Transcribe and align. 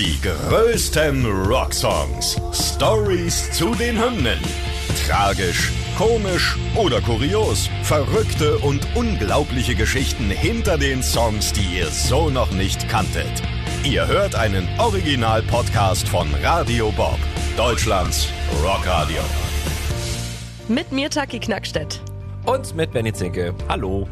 Die 0.00 0.18
größten 0.22 1.26
Rocksongs. 1.26 2.40
Stories 2.54 3.52
zu 3.52 3.74
den 3.74 4.02
Hymnen. 4.02 4.38
Tragisch, 5.06 5.70
komisch 5.98 6.56
oder 6.74 7.02
kurios. 7.02 7.68
Verrückte 7.82 8.56
und 8.60 8.80
unglaubliche 8.94 9.74
Geschichten 9.74 10.30
hinter 10.30 10.78
den 10.78 11.02
Songs, 11.02 11.52
die 11.52 11.76
ihr 11.76 11.88
so 11.88 12.30
noch 12.30 12.50
nicht 12.50 12.88
kanntet. 12.88 13.42
Ihr 13.84 14.06
hört 14.06 14.34
einen 14.36 14.66
Original-Podcast 14.78 16.08
von 16.08 16.28
Radio 16.42 16.90
Bob, 16.92 17.18
Deutschlands 17.58 18.26
Rockradio. 18.64 19.20
Mit 20.68 20.92
mir 20.92 21.10
Taki 21.10 21.40
Knackstedt. 21.40 22.00
Und 22.46 22.74
mit 22.74 22.92
Benny 22.92 23.12
Zinke. 23.12 23.54
Hallo. 23.68 24.08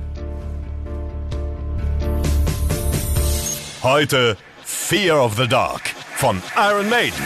Heute 3.83 4.37
Fear 4.71 5.15
of 5.15 5.35
the 5.37 5.47
Dark 5.47 5.89
von 6.17 6.43
Iron 6.55 6.91
Maiden. 6.91 7.25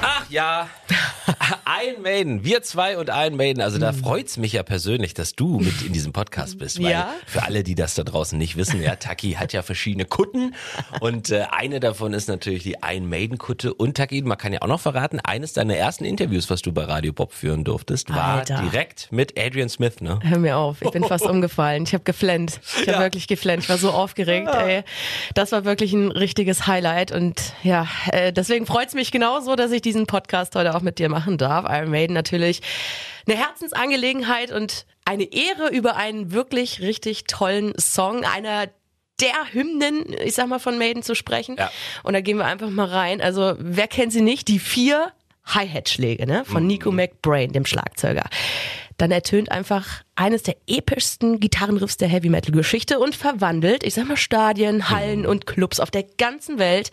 Ach 0.00 0.30
ja, 0.30 0.68
Iron 2.02 2.14
Maiden, 2.14 2.44
wir 2.44 2.62
zwei 2.62 2.98
und 2.98 3.08
Iron 3.08 3.36
Maiden. 3.36 3.62
Also 3.62 3.78
da 3.78 3.92
freut's 3.92 4.36
mich 4.36 4.52
ja 4.54 4.62
persönlich, 4.62 5.14
dass 5.14 5.34
du 5.34 5.58
mit 5.58 5.82
in 5.82 5.92
diesem 5.92 6.12
Podcast 6.12 6.58
bist. 6.58 6.82
Weil 6.82 6.90
Ja. 6.90 7.14
Für 7.26 7.44
alle, 7.44 7.62
die 7.62 7.74
das 7.74 7.94
da 7.94 8.02
draußen 8.02 8.36
nicht 8.38 8.56
wissen, 8.56 8.82
ja, 8.82 8.96
Taki 8.96 9.32
hat 9.32 9.52
ja 9.52 9.62
verschiedene 9.62 10.04
Kutten 10.04 10.54
und 11.00 11.30
äh, 11.30 11.44
eine 11.50 11.80
davon 11.80 12.12
ist 12.12 12.28
natürlich 12.28 12.62
die 12.64 12.76
Iron 12.84 13.08
Maiden 13.08 13.38
Kutte. 13.38 13.72
Und 13.74 13.96
Taki, 13.96 14.22
man 14.22 14.36
kann 14.38 14.52
ja 14.52 14.62
auch 14.62 14.66
noch 14.66 14.80
verraten, 14.80 15.20
eines 15.20 15.52
deiner 15.52 15.76
ersten 15.76 16.04
Interviews, 16.04 16.50
was 16.50 16.62
du 16.62 16.72
bei 16.72 16.84
Radio 16.84 17.12
Bob 17.12 17.32
führen 17.32 17.64
durftest, 17.64 18.10
war 18.10 18.38
Alter. 18.40 18.60
direkt 18.62 19.08
mit 19.12 19.38
Adrian 19.38 19.68
Smith, 19.68 20.00
ne? 20.00 20.18
Hör 20.22 20.38
mir 20.38 20.56
auf, 20.56 20.82
ich 20.82 20.90
bin 20.90 21.04
fast 21.04 21.24
umgefallen. 21.26 21.84
Ich 21.84 21.94
habe 21.94 22.04
geflennt. 22.04 22.60
Ich 22.74 22.88
habe 22.88 22.92
Ja. 22.92 23.00
wirklich 23.00 23.28
geflennt. 23.28 23.62
Ich 23.62 23.68
war 23.68 23.78
so 23.78 23.90
aufgeregt. 23.90 24.48
Ey. 24.52 24.82
Das 25.34 25.52
war 25.52 25.64
wirklich 25.64 25.92
ein 25.92 26.10
richtiges 26.10 26.66
Highlight. 26.66 27.12
Und 27.12 27.40
ja, 27.62 27.86
äh, 28.10 28.32
deswegen 28.32 28.66
freut's 28.66 28.94
mich 28.94 29.12
genauso, 29.12 29.54
dass 29.56 29.70
ich 29.72 29.82
diesen 29.82 30.06
Podcast 30.06 30.54
heute 30.56 30.74
auch 30.74 30.80
mit 30.82 30.98
dir 30.98 31.08
machen 31.08 31.38
darf. 31.38 31.64
Iron 31.68 31.91
Maiden 31.92 32.14
natürlich 32.14 32.60
eine 33.26 33.38
Herzensangelegenheit 33.38 34.50
und 34.50 34.86
eine 35.04 35.32
Ehre 35.32 35.68
über 35.68 35.96
einen 35.96 36.32
wirklich 36.32 36.80
richtig 36.80 37.24
tollen 37.24 37.72
Song. 37.78 38.24
Einer 38.24 38.68
der 39.20 39.52
Hymnen, 39.52 40.04
ich 40.24 40.34
sag 40.34 40.48
mal, 40.48 40.58
von 40.58 40.78
Maiden 40.78 41.02
zu 41.02 41.14
sprechen. 41.14 41.56
Ja. 41.56 41.70
Und 42.02 42.14
da 42.14 42.20
gehen 42.20 42.38
wir 42.38 42.46
einfach 42.46 42.70
mal 42.70 42.88
rein. 42.88 43.20
Also, 43.20 43.54
wer 43.58 43.86
kennt 43.86 44.12
sie 44.12 44.20
nicht? 44.20 44.48
Die 44.48 44.58
vier 44.58 45.12
Hi-Hat-Schläge 45.44 46.26
ne? 46.26 46.44
von 46.44 46.66
Nico 46.66 46.90
McBrain, 46.90 47.52
dem 47.52 47.66
Schlagzeuger. 47.66 48.24
Dann 49.02 49.10
ertönt 49.10 49.50
einfach 49.50 50.04
eines 50.14 50.44
der 50.44 50.54
epischsten 50.68 51.40
Gitarrenriffs 51.40 51.96
der 51.96 52.06
Heavy 52.06 52.28
Metal 52.28 52.52
Geschichte 52.52 53.00
und 53.00 53.16
verwandelt, 53.16 53.82
ich 53.82 53.94
sag 53.94 54.06
mal, 54.06 54.16
Stadien, 54.16 54.90
Hallen 54.90 55.26
und 55.26 55.44
Clubs 55.44 55.80
auf 55.80 55.90
der 55.90 56.04
ganzen 56.04 56.60
Welt 56.60 56.92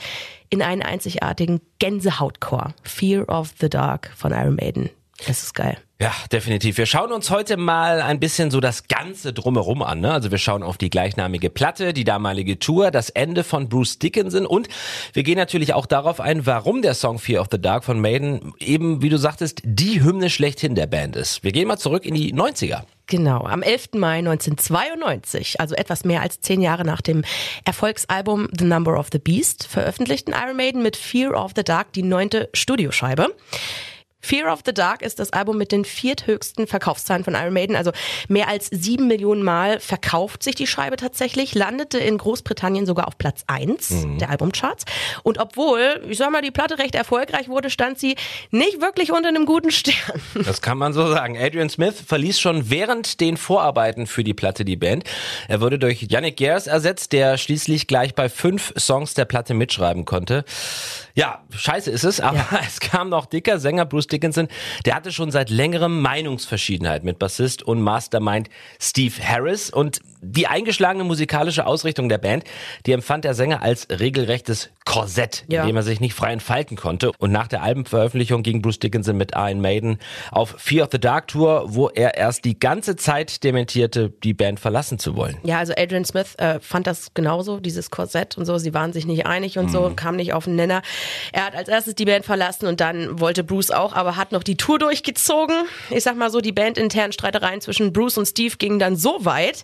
in 0.49 0.63
einen 0.63 0.81
einzigartigen 0.81 1.61
Gänsehautchor. 1.77 2.73
Fear 2.81 3.29
of 3.29 3.53
the 3.59 3.69
Dark 3.69 4.09
von 4.15 4.31
Iron 4.31 4.55
Maiden. 4.55 4.89
Das 5.27 5.43
ist 5.43 5.53
geil. 5.53 5.77
Ja, 6.01 6.13
definitiv. 6.31 6.77
Wir 6.77 6.85
schauen 6.85 7.11
uns 7.11 7.29
heute 7.29 7.57
mal 7.57 8.01
ein 8.01 8.21
bisschen 8.21 8.51
so 8.51 8.61
das 8.61 8.87
Ganze 8.87 9.33
drumherum 9.33 9.81
an. 9.81 9.99
Ne? 9.99 10.13
Also 10.13 10.31
wir 10.31 10.37
schauen 10.37 10.63
auf 10.63 10.77
die 10.77 10.89
gleichnamige 10.89 11.49
Platte, 11.49 11.91
die 11.91 12.05
damalige 12.05 12.57
Tour, 12.57 12.89
das 12.89 13.09
Ende 13.09 13.43
von 13.43 13.67
Bruce 13.67 13.99
Dickinson 13.99 14.45
und 14.45 14.69
wir 15.11 15.23
gehen 15.23 15.37
natürlich 15.37 15.73
auch 15.73 15.85
darauf 15.85 16.21
ein, 16.21 16.45
warum 16.45 16.81
der 16.81 16.93
Song 16.93 17.19
Fear 17.19 17.41
of 17.41 17.47
the 17.51 17.59
Dark 17.59 17.83
von 17.83 17.99
Maiden 17.99 18.53
eben, 18.59 19.01
wie 19.01 19.09
du 19.09 19.17
sagtest, 19.17 19.61
die 19.65 20.01
Hymne 20.01 20.29
schlechthin 20.29 20.73
der 20.73 20.87
Band 20.87 21.17
ist. 21.17 21.43
Wir 21.43 21.51
gehen 21.51 21.67
mal 21.67 21.77
zurück 21.77 22.05
in 22.05 22.15
die 22.15 22.33
90er. 22.33 22.83
Genau, 23.07 23.43
am 23.43 23.61
11. 23.61 23.95
Mai 23.95 24.19
1992, 24.19 25.59
also 25.59 25.75
etwas 25.75 26.05
mehr 26.05 26.21
als 26.21 26.39
zehn 26.39 26.61
Jahre 26.61 26.85
nach 26.85 27.01
dem 27.01 27.23
Erfolgsalbum 27.65 28.47
The 28.57 28.65
Number 28.65 28.97
of 28.97 29.07
the 29.11 29.19
Beast, 29.19 29.67
veröffentlichten 29.67 30.33
Iron 30.33 30.55
Maiden 30.55 30.81
mit 30.81 30.95
Fear 30.95 31.33
of 31.33 31.51
the 31.55 31.63
Dark 31.63 31.91
die 31.91 32.03
neunte 32.03 32.49
Studioscheibe. 32.53 33.35
Fear 34.21 34.51
of 34.51 34.61
the 34.65 34.73
Dark 34.73 35.01
ist 35.01 35.19
das 35.19 35.31
Album 35.31 35.57
mit 35.57 35.71
den 35.71 35.85
vierthöchsten 35.85 36.67
Verkaufszahlen 36.67 37.23
von 37.23 37.35
Iron 37.35 37.53
Maiden. 37.53 37.75
Also 37.75 37.91
mehr 38.27 38.47
als 38.47 38.67
sieben 38.67 39.07
Millionen 39.07 39.43
Mal 39.43 39.79
verkauft 39.79 40.43
sich 40.43 40.55
die 40.55 40.67
Scheibe 40.67 40.97
tatsächlich, 40.97 41.55
landete 41.55 41.99
in 41.99 42.17
Großbritannien 42.17 42.85
sogar 42.85 43.07
auf 43.07 43.17
Platz 43.17 43.43
eins 43.47 44.05
der 44.19 44.29
Albumcharts. 44.29 44.85
Und 45.23 45.39
obwohl, 45.39 46.03
ich 46.09 46.17
sag 46.17 46.31
mal, 46.31 46.41
die 46.41 46.51
Platte 46.51 46.79
recht 46.79 46.95
erfolgreich 46.95 47.47
wurde, 47.47 47.69
stand 47.69 47.99
sie 47.99 48.15
nicht 48.51 48.81
wirklich 48.81 49.11
unter 49.11 49.29
einem 49.29 49.45
guten 49.45 49.71
Stern. 49.71 50.21
Das 50.49 50.61
kann 50.61 50.77
man 50.77 50.93
so 50.93 51.07
sagen. 51.07 51.37
Adrian 51.37 51.69
Smith 51.69 52.01
verließ 52.05 52.39
schon 52.39 52.69
während 52.69 53.19
den 53.19 53.37
Vorarbeiten 53.37 54.07
für 54.07 54.23
die 54.23 54.33
Platte 54.33 54.65
die 54.65 54.75
Band. 54.75 55.03
Er 55.47 55.61
wurde 55.61 55.77
durch 55.77 56.07
Yannick 56.09 56.37
Gers 56.37 56.65
ersetzt, 56.67 57.13
der 57.13 57.37
schließlich 57.37 57.87
gleich 57.87 58.15
bei 58.15 58.29
fünf 58.29 58.73
Songs 58.77 59.13
der 59.13 59.25
Platte 59.25 59.53
mitschreiben 59.53 60.05
konnte. 60.05 60.43
Ja, 61.19 61.43
scheiße 61.49 61.91
ist 61.91 62.05
es, 62.05 62.21
aber 62.21 62.45
es 62.65 62.79
kam 62.79 63.09
noch 63.09 63.25
dicker 63.25 63.59
Sänger 63.59 63.85
Bruce 63.85 64.07
Dickinson, 64.07 64.47
der 64.85 64.95
hatte 64.95 65.11
schon 65.11 65.31
seit 65.31 65.49
längerem 65.49 65.99
Meinungsverschiedenheit 66.01 67.03
mit 67.03 67.19
Bassist 67.19 67.61
und 67.61 67.81
Mastermind 67.81 68.49
Steve 68.79 69.13
Harris 69.21 69.69
und 69.69 69.99
die 70.21 70.47
eingeschlagene 70.47 71.03
musikalische 71.03 71.65
Ausrichtung 71.65 72.07
der 72.09 72.17
Band, 72.19 72.43
die 72.85 72.93
empfand 72.93 73.25
der 73.25 73.33
Sänger 73.33 73.61
als 73.61 73.87
regelrechtes 73.89 74.69
Korsett, 74.85 75.45
Ja. 75.47 75.61
in 75.61 75.67
dem 75.67 75.75
er 75.75 75.83
sich 75.83 75.99
nicht 75.99 76.13
frei 76.13 76.31
entfalten 76.33 76.75
konnte. 76.77 77.11
Und 77.19 77.31
nach 77.31 77.47
der 77.47 77.63
Albenveröffentlichung 77.63 78.41
ging 78.43 78.61
Bruce 78.61 78.79
Dickinson 78.79 79.15
mit 79.17 79.31
Iron 79.35 79.61
Maiden 79.61 79.99
auf 80.31 80.55
Fear 80.57 80.85
of 80.85 80.89
the 80.91 80.99
Dark 80.99 81.27
Tour, 81.27 81.65
wo 81.67 81.89
er 81.89 82.15
erst 82.15 82.43
die 82.45 82.57
ganze 82.59 82.95
Zeit 82.95 83.43
dementierte, 83.43 84.09
die 84.23 84.33
Band 84.33 84.59
verlassen 84.59 84.99
zu 84.99 85.15
wollen. 85.15 85.37
Ja, 85.43 85.59
also 85.59 85.73
Adrian 85.77 86.05
Smith 86.05 86.35
äh, 86.37 86.59
fand 86.59 86.87
das 86.87 87.13
genauso, 87.13 87.59
dieses 87.59 87.91
Korsett 87.91 88.37
und 88.37 88.45
so. 88.45 88.57
Sie 88.57 88.73
waren 88.73 88.91
sich 88.93 89.05
nicht 89.05 89.25
einig 89.25 89.57
und 89.57 89.69
so, 89.69 89.91
kam 89.95 90.15
nicht 90.15 90.33
auf 90.33 90.45
den 90.45 90.55
Nenner. 90.55 90.81
Er 91.31 91.45
hat 91.45 91.55
als 91.55 91.69
erstes 91.69 91.95
die 91.95 92.05
Band 92.05 92.25
verlassen 92.25 92.67
und 92.67 92.79
dann 92.79 93.19
wollte 93.19 93.43
Bruce 93.43 93.71
auch, 93.71 93.93
aber 93.93 94.15
hat 94.15 94.31
noch 94.31 94.43
die 94.43 94.57
Tour 94.57 94.79
durchgezogen. 94.79 95.55
Ich 95.89 96.03
sag 96.03 96.15
mal 96.15 96.29
so, 96.29 96.41
die 96.41 96.51
bandinternen 96.51 97.11
Streitereien 97.11 97.61
zwischen 97.61 97.93
Bruce 97.93 98.17
und 98.17 98.25
Steve 98.25 98.55
gingen 98.57 98.79
dann 98.79 98.95
so 98.95 99.25
weit, 99.25 99.63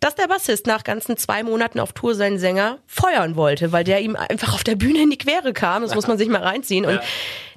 dass 0.00 0.14
der 0.14 0.28
Bassist 0.28 0.66
nach 0.66 0.84
ganzen 0.84 1.16
zwei 1.16 1.42
Monaten 1.42 1.80
auf 1.80 1.92
Tour 1.92 2.14
seinen 2.14 2.38
Sänger 2.38 2.78
feuern 2.86 3.36
wollte, 3.36 3.72
weil 3.72 3.84
der 3.84 4.00
ihm 4.00 4.16
einfach 4.16 4.54
auf 4.54 4.64
der 4.64 4.76
Bühne 4.76 5.02
in 5.02 5.10
die 5.10 5.18
Quere 5.18 5.52
kam. 5.52 5.82
Das 5.82 5.94
muss 5.94 6.06
man 6.06 6.18
sich 6.18 6.28
mal 6.28 6.42
reinziehen. 6.42 6.84
Und 6.84 7.00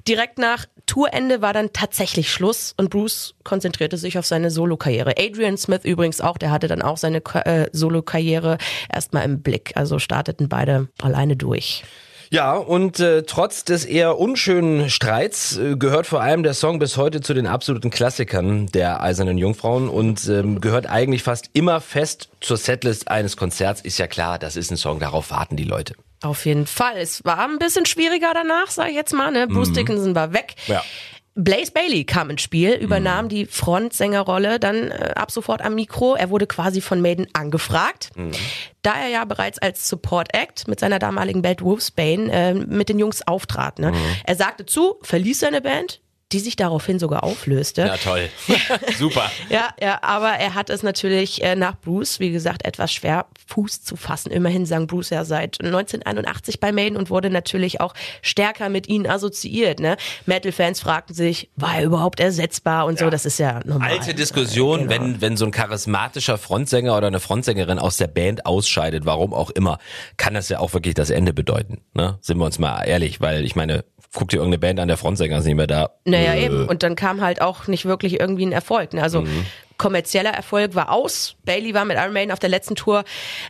direkt 0.06 0.38
nach 0.38 0.66
Tourende 0.86 1.40
war 1.40 1.52
dann 1.52 1.72
tatsächlich 1.72 2.32
Schluss 2.32 2.74
und 2.76 2.90
Bruce 2.90 3.34
konzentrierte 3.44 3.96
sich 3.96 4.18
auf 4.18 4.26
seine 4.26 4.50
Solokarriere. 4.50 5.14
Adrian 5.18 5.56
Smith 5.56 5.84
übrigens 5.84 6.20
auch, 6.20 6.36
der 6.36 6.50
hatte 6.50 6.66
dann 6.66 6.82
auch 6.82 6.96
seine 6.96 7.22
äh, 7.44 7.68
Solokarriere 7.72 8.58
erstmal 8.92 9.24
im 9.24 9.40
Blick. 9.42 9.72
Also 9.76 9.98
starteten 9.98 10.48
beide 10.48 10.88
alleine 11.00 11.36
durch. 11.36 11.84
Ja, 12.32 12.54
und 12.54 13.00
äh, 13.00 13.24
trotz 13.24 13.64
des 13.64 13.84
eher 13.84 14.16
unschönen 14.16 14.88
Streits 14.88 15.56
äh, 15.56 15.74
gehört 15.76 16.06
vor 16.06 16.20
allem 16.20 16.44
der 16.44 16.54
Song 16.54 16.78
bis 16.78 16.96
heute 16.96 17.20
zu 17.20 17.34
den 17.34 17.48
absoluten 17.48 17.90
Klassikern 17.90 18.66
der 18.68 19.02
Eisernen 19.02 19.36
Jungfrauen 19.36 19.88
und 19.88 20.28
ähm, 20.28 20.60
gehört 20.60 20.86
eigentlich 20.86 21.24
fast 21.24 21.50
immer 21.54 21.80
fest 21.80 22.28
zur 22.40 22.56
Setlist 22.56 23.08
eines 23.08 23.36
Konzerts. 23.36 23.80
Ist 23.80 23.98
ja 23.98 24.06
klar, 24.06 24.38
das 24.38 24.54
ist 24.54 24.70
ein 24.70 24.76
Song, 24.76 25.00
darauf 25.00 25.32
warten 25.32 25.56
die 25.56 25.64
Leute. 25.64 25.96
Auf 26.22 26.46
jeden 26.46 26.66
Fall. 26.66 26.98
Es 26.98 27.24
war 27.24 27.40
ein 27.40 27.58
bisschen 27.58 27.84
schwieriger 27.84 28.30
danach, 28.32 28.68
sage 28.68 28.90
ich 28.90 28.96
jetzt 28.96 29.12
mal. 29.12 29.32
Ne? 29.32 29.48
Bruce 29.48 29.72
Dickinson 29.72 30.14
war 30.14 30.32
weg. 30.32 30.54
Ja. 30.68 30.84
Blaze 31.34 31.70
Bailey 31.72 32.04
kam 32.04 32.28
ins 32.30 32.42
Spiel, 32.42 32.72
übernahm 32.72 33.28
die 33.28 33.46
Frontsängerrolle 33.46 34.58
dann 34.58 34.90
äh, 34.90 35.12
ab 35.14 35.30
sofort 35.30 35.62
am 35.62 35.74
Mikro. 35.74 36.14
Er 36.14 36.30
wurde 36.30 36.46
quasi 36.46 36.80
von 36.80 37.00
Maiden 37.00 37.28
angefragt, 37.32 38.10
da 38.82 38.94
er 38.94 39.08
ja 39.08 39.24
bereits 39.24 39.58
als 39.58 39.88
Support 39.88 40.34
Act 40.34 40.66
mit 40.66 40.80
seiner 40.80 40.98
damaligen 40.98 41.42
Band 41.42 41.62
Wolfsbane 41.62 42.32
äh, 42.32 42.54
mit 42.54 42.88
den 42.88 42.98
Jungs 42.98 43.26
auftrat. 43.26 43.78
Ne? 43.78 43.92
Er 44.24 44.34
sagte 44.36 44.66
zu, 44.66 44.98
verließ 45.02 45.40
seine 45.40 45.60
Band, 45.60 46.00
die 46.32 46.38
sich 46.40 46.56
daraufhin 46.56 46.98
sogar 46.98 47.24
auflöste. 47.24 47.82
Ja, 47.82 47.96
toll. 47.96 48.28
Super. 48.98 49.30
Ja, 49.48 49.68
ja, 49.80 49.98
aber 50.02 50.30
er 50.30 50.54
hat 50.54 50.70
es 50.70 50.82
natürlich 50.82 51.42
äh, 51.42 51.56
nach 51.56 51.76
Bruce, 51.80 52.20
wie 52.20 52.30
gesagt, 52.30 52.64
etwas 52.64 52.92
schwer 52.92 53.26
Fuß 53.48 53.82
zu 53.82 53.96
fassen. 53.96 54.30
Immerhin 54.30 54.66
sang 54.66 54.86
Bruce 54.86 55.10
ja 55.10 55.24
seit 55.24 55.58
1981 55.62 56.60
bei 56.60 56.72
Maiden 56.72 56.96
und 56.96 57.10
wurde 57.10 57.30
natürlich 57.30 57.80
auch 57.80 57.94
stärker 58.22 58.68
mit 58.68 58.88
ihnen 58.88 59.06
assoziiert. 59.06 59.80
Ne? 59.80 59.96
Metal-Fans 60.26 60.80
fragten 60.80 61.14
sich, 61.14 61.50
war 61.56 61.76
er 61.78 61.84
überhaupt 61.84 62.20
ersetzbar 62.20 62.86
und 62.86 62.98
so, 62.98 63.10
das 63.10 63.26
ist 63.26 63.38
ja 63.38 63.60
normal. 63.64 63.90
Alte 63.90 64.14
Diskussion, 64.14 64.88
Genau. 64.88 64.90
wenn, 64.90 65.20
wenn 65.20 65.36
so 65.36 65.44
ein 65.44 65.50
charismatischer 65.50 66.38
Frontsänger 66.38 66.96
oder 66.96 67.08
eine 67.08 67.20
Frontsängerin 67.20 67.78
aus 67.78 67.96
der 67.96 68.06
Band 68.06 68.46
ausscheidet, 68.46 69.04
warum 69.04 69.34
auch 69.34 69.50
immer, 69.50 69.78
kann 70.16 70.34
das 70.34 70.48
ja 70.48 70.58
auch 70.60 70.72
wirklich 70.74 70.94
das 70.94 71.10
Ende 71.10 71.32
bedeuten. 71.32 71.80
Ne? 71.94 72.18
Sind 72.20 72.38
wir 72.38 72.44
uns 72.44 72.58
mal 72.58 72.82
ehrlich, 72.84 73.20
weil 73.20 73.44
ich 73.44 73.56
meine, 73.56 73.84
guck 74.12 74.28
dir 74.28 74.36
irgendeine 74.38 74.58
Band 74.58 74.80
an, 74.80 74.88
der 74.88 74.96
Frontsänger 74.96 75.38
ist 75.38 75.44
nicht 75.44 75.54
mehr 75.56 75.66
da. 75.66 75.90
Naja, 76.04 76.19
Äh, 76.26 76.44
eben. 76.44 76.68
Und 76.68 76.82
dann 76.82 76.96
kam 76.96 77.20
halt 77.20 77.40
auch 77.40 77.66
nicht 77.66 77.84
wirklich 77.84 78.20
irgendwie 78.20 78.46
ein 78.46 78.52
Erfolg. 78.52 78.92
Ne? 78.94 79.02
Also 79.02 79.24
kommerzieller 79.80 80.30
Erfolg 80.30 80.74
war 80.74 80.90
aus. 80.90 81.36
Bailey 81.46 81.72
war 81.72 81.86
mit 81.86 81.96
Iron 81.96 82.12
Maiden 82.12 82.32
auf 82.32 82.38
der 82.38 82.50
letzten 82.50 82.74
Tour 82.74 83.02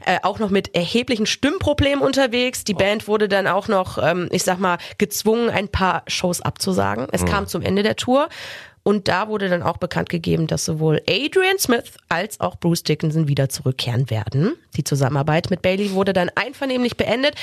äh, 0.06 0.18
auch 0.22 0.38
noch 0.38 0.48
mit 0.48 0.76
erheblichen 0.76 1.26
Stimmproblemen 1.26 2.00
unterwegs. 2.04 2.62
Die 2.62 2.72
Band 2.72 3.08
wurde 3.08 3.28
dann 3.28 3.48
auch 3.48 3.66
noch, 3.66 3.98
ähm, 4.00 4.28
ich 4.30 4.44
sag 4.44 4.60
mal, 4.60 4.78
gezwungen, 4.98 5.50
ein 5.50 5.68
paar 5.68 6.04
Shows 6.06 6.40
abzusagen. 6.40 7.08
Es 7.10 7.24
kam 7.24 7.48
zum 7.48 7.62
Ende 7.62 7.82
der 7.82 7.96
Tour. 7.96 8.28
Und 8.82 9.08
da 9.08 9.28
wurde 9.28 9.48
dann 9.48 9.62
auch 9.62 9.76
bekannt 9.76 10.08
gegeben, 10.08 10.46
dass 10.46 10.64
sowohl 10.64 11.02
Adrian 11.08 11.58
Smith 11.58 11.96
als 12.08 12.40
auch 12.40 12.56
Bruce 12.56 12.82
Dickinson 12.82 13.28
wieder 13.28 13.48
zurückkehren 13.48 14.10
werden. 14.10 14.54
Die 14.76 14.84
Zusammenarbeit 14.84 15.50
mit 15.50 15.62
Bailey 15.62 15.92
wurde 15.92 16.12
dann 16.12 16.30
einvernehmlich 16.34 16.96
beendet. 16.96 17.34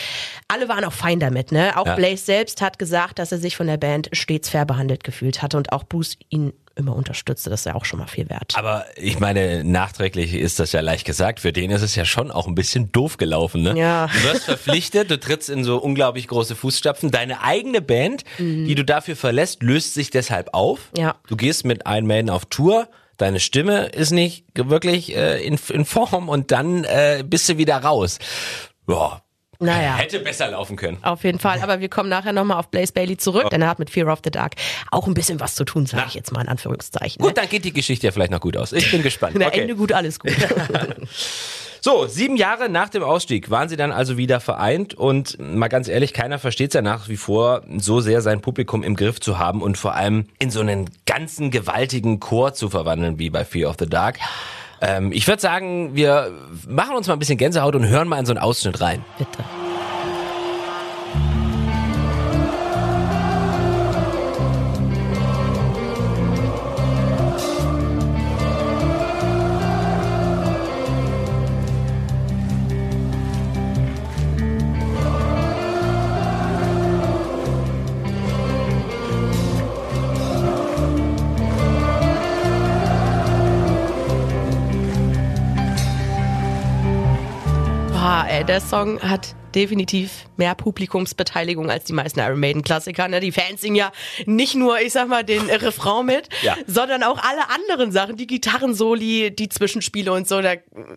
Alle 0.48 0.68
waren 0.68 0.84
auch 0.84 0.94
fein 0.94 1.20
damit. 1.20 1.52
Ne? 1.52 1.78
Auch 1.78 1.86
Ja. 1.86 1.96
Blaze 1.96 2.26
selbst 2.26 2.62
hat 2.62 2.80
gesagt, 2.80 3.20
dass 3.20 3.32
er 3.32 3.38
sich 3.38 3.56
von 3.56 3.68
der 3.68 3.78
Band 3.78 4.10
stets 4.14 4.50
fair 4.50 4.66
behandelt 4.66 5.04
gefühlt 5.04 5.42
hatte 5.42 5.58
und 5.58 5.72
auch 5.72 5.84
Bruce 5.84 6.18
ihn 6.30 6.54
immer 6.78 6.96
unterstützte. 6.96 7.50
Das 7.50 7.62
ist 7.62 7.66
ja 7.66 7.76
auch 7.76 7.86
schon 7.86 8.00
mal 8.00 8.08
viel 8.08 8.30
wert. 8.30 8.54
Aber 8.56 8.86
ich 8.96 9.20
meine, 9.20 9.64
nachträglich 9.64 10.34
ist 10.34 10.60
das 10.60 10.72
ja 10.72 10.82
leicht 10.82 11.06
gesagt. 11.06 11.40
Für 11.40 11.52
den 11.52 11.72
ist 11.72 11.82
es 11.82 11.96
ja 11.96 12.06
schon 12.06 12.32
auch 12.32 12.48
ein 12.48 12.56
bisschen 12.56 12.92
doof 12.92 13.18
gelaufen, 13.18 13.62
ne? 13.64 13.78
Ja. 13.78 14.08
Du 14.08 14.24
wirst 14.24 14.46
verpflichtet, 14.46 15.12
du 15.12 15.20
trittst 15.20 15.50
in 15.50 15.64
so 15.64 15.78
unglaublich 15.78 16.28
große 16.28 16.56
Fußstapfen. 16.56 17.12
Deine 17.12 17.42
eigene 17.44 17.82
Band, 17.82 18.24
die 18.38 18.76
du 18.76 18.86
dafür 18.86 19.16
verlässt, 19.16 19.64
löst 19.64 19.94
sich 19.94 20.10
deshalb 20.10 20.54
auf. 20.54 20.92
Ja. 20.98 21.16
Du 21.28 21.36
gehst 21.36 21.66
mit 21.66 21.84
Iron 21.86 22.08
Maiden 22.08 22.30
auf 22.30 22.46
Tour. 22.46 22.88
Deine 23.18 23.40
Stimme 23.40 23.88
ist 23.88 24.12
nicht 24.12 24.46
wirklich 24.56 25.16
äh, 25.16 25.44
in, 25.44 25.60
in 25.70 25.86
Form 25.86 26.30
und 26.30 26.52
dann 26.52 26.84
äh, 26.84 27.24
bist 27.26 27.50
du 27.50 27.58
wieder 27.58 27.78
raus. 27.78 28.20
Ja, 28.88 29.22
Naja. 29.60 29.96
hätte 29.96 30.20
besser 30.20 30.52
laufen 30.52 30.76
können. 30.76 30.98
Auf 31.02 31.24
jeden 31.24 31.40
Fall, 31.40 31.62
aber 31.62 31.80
wir 31.80 31.90
kommen 31.90 32.10
nachher 32.10 32.34
nochmal 32.34 32.60
auf 32.60 32.70
Blaze 32.70 32.94
Bailey 32.94 33.18
zurück, 33.18 33.50
denn 33.50 33.62
er 33.62 33.70
hat 33.70 33.80
mit 33.80 33.90
Fear 33.90 34.12
of 34.12 34.20
the 34.24 34.32
Dark 34.32 34.54
auch 34.92 35.08
ein 35.08 35.14
bisschen 35.14 35.40
was 35.40 35.56
zu 35.56 35.66
tun, 35.66 35.86
sage 35.86 36.06
ich 36.08 36.14
jetzt 36.14 36.32
mal 36.32 36.42
in 36.42 36.48
Anführungszeichen. 36.48 37.22
Gut, 37.22 37.38
dann 37.38 37.50
geht 37.50 37.66
die 37.66 37.74
Geschichte 37.74 38.06
ja 38.08 38.12
vielleicht 38.12 38.32
noch 38.32 38.42
gut 38.42 38.58
aus. 38.58 38.72
Ich 38.72 38.92
bin 38.92 39.02
gespannt. 39.04 39.36
Ne? 39.36 39.48
Okay. 39.48 39.62
Ende 39.62 39.76
gut, 39.76 39.92
alles 39.92 40.20
gut. 40.20 40.32
So, 41.80 42.06
sieben 42.08 42.36
Jahre 42.36 42.70
nach 42.70 42.90
dem 42.90 43.04
Ausstieg 43.04 43.50
waren 43.50 43.70
sie 43.70 43.78
dann 43.78 43.92
also 43.92 44.18
wieder 44.18 44.40
vereint 44.40 44.94
und 44.94 45.38
mal 45.40 45.68
ganz 45.68 45.88
ehrlich, 45.88 46.12
keiner 46.12 46.40
versteht 46.40 46.72
es 46.72 46.74
ja 46.74 46.82
nach 46.82 47.08
wie 47.08 47.18
vor 47.18 47.62
so 47.78 48.02
sehr 48.02 48.22
sein 48.22 48.42
Publikum 48.42 48.84
im 48.84 48.96
Griff 48.96 49.22
zu 49.22 49.38
haben 49.38 49.62
und 49.62 49.78
vor 49.78 49.94
allem 49.94 50.26
in 50.40 50.50
so 50.50 50.60
einen 50.60 50.90
ganzen 51.06 51.52
gewaltigen 51.52 52.20
Chor 52.20 52.54
zu 52.54 52.70
verwandeln 52.70 53.20
wie 53.20 53.30
bei 53.30 53.46
Fear 53.46 53.70
of 53.70 53.78
the 53.80 53.86
Dark. 53.86 54.18
Ähm, 54.82 55.12
ich 55.12 55.28
würde 55.28 55.42
sagen, 55.42 55.96
wir 55.96 56.32
machen 56.68 56.96
uns 56.96 57.08
mal 57.08 57.14
ein 57.14 57.20
bisschen 57.20 57.38
Gänsehaut 57.38 57.76
und 57.76 57.88
hören 57.88 58.08
mal 58.08 58.20
in 58.20 58.26
so 58.26 58.32
einen 58.34 58.40
Ausschnitt 58.40 58.80
rein. 58.82 59.04
Bitte. 59.18 59.44
Boah, 88.08 88.26
ey, 88.30 88.46
der 88.46 88.62
Song 88.62 89.02
hat 89.02 89.36
definitiv 89.54 90.28
mehr 90.38 90.56
Publikumsbeteiligung 90.56 91.70
als 91.70 91.84
die 91.84 91.92
meisten 91.92 92.22
Iron 92.22 92.40
Maiden 92.40 92.62
Klassiker. 92.64 93.10
Ne? 93.10 93.20
Die 93.20 93.34
Fans 93.34 93.60
singen 93.60 93.76
ja 93.76 93.92
nicht 94.26 94.56
nur, 94.56 94.80
ich 94.80 94.94
sag 94.94 95.10
mal, 95.10 95.26
den 95.26 95.50
äh, 95.50 95.56
Refrain 95.56 96.06
mit, 96.06 96.30
Ja. 96.42 96.56
sondern 96.68 97.04
auch 97.04 97.22
alle 97.22 97.50
anderen 97.50 97.92
Sachen, 97.92 98.16
die 98.16 98.26
Gitarrensoli, 98.26 99.36
die 99.36 99.50
Zwischenspiele 99.50 100.14
und 100.14 100.26
so. 100.26 100.42
Da, 100.42 100.54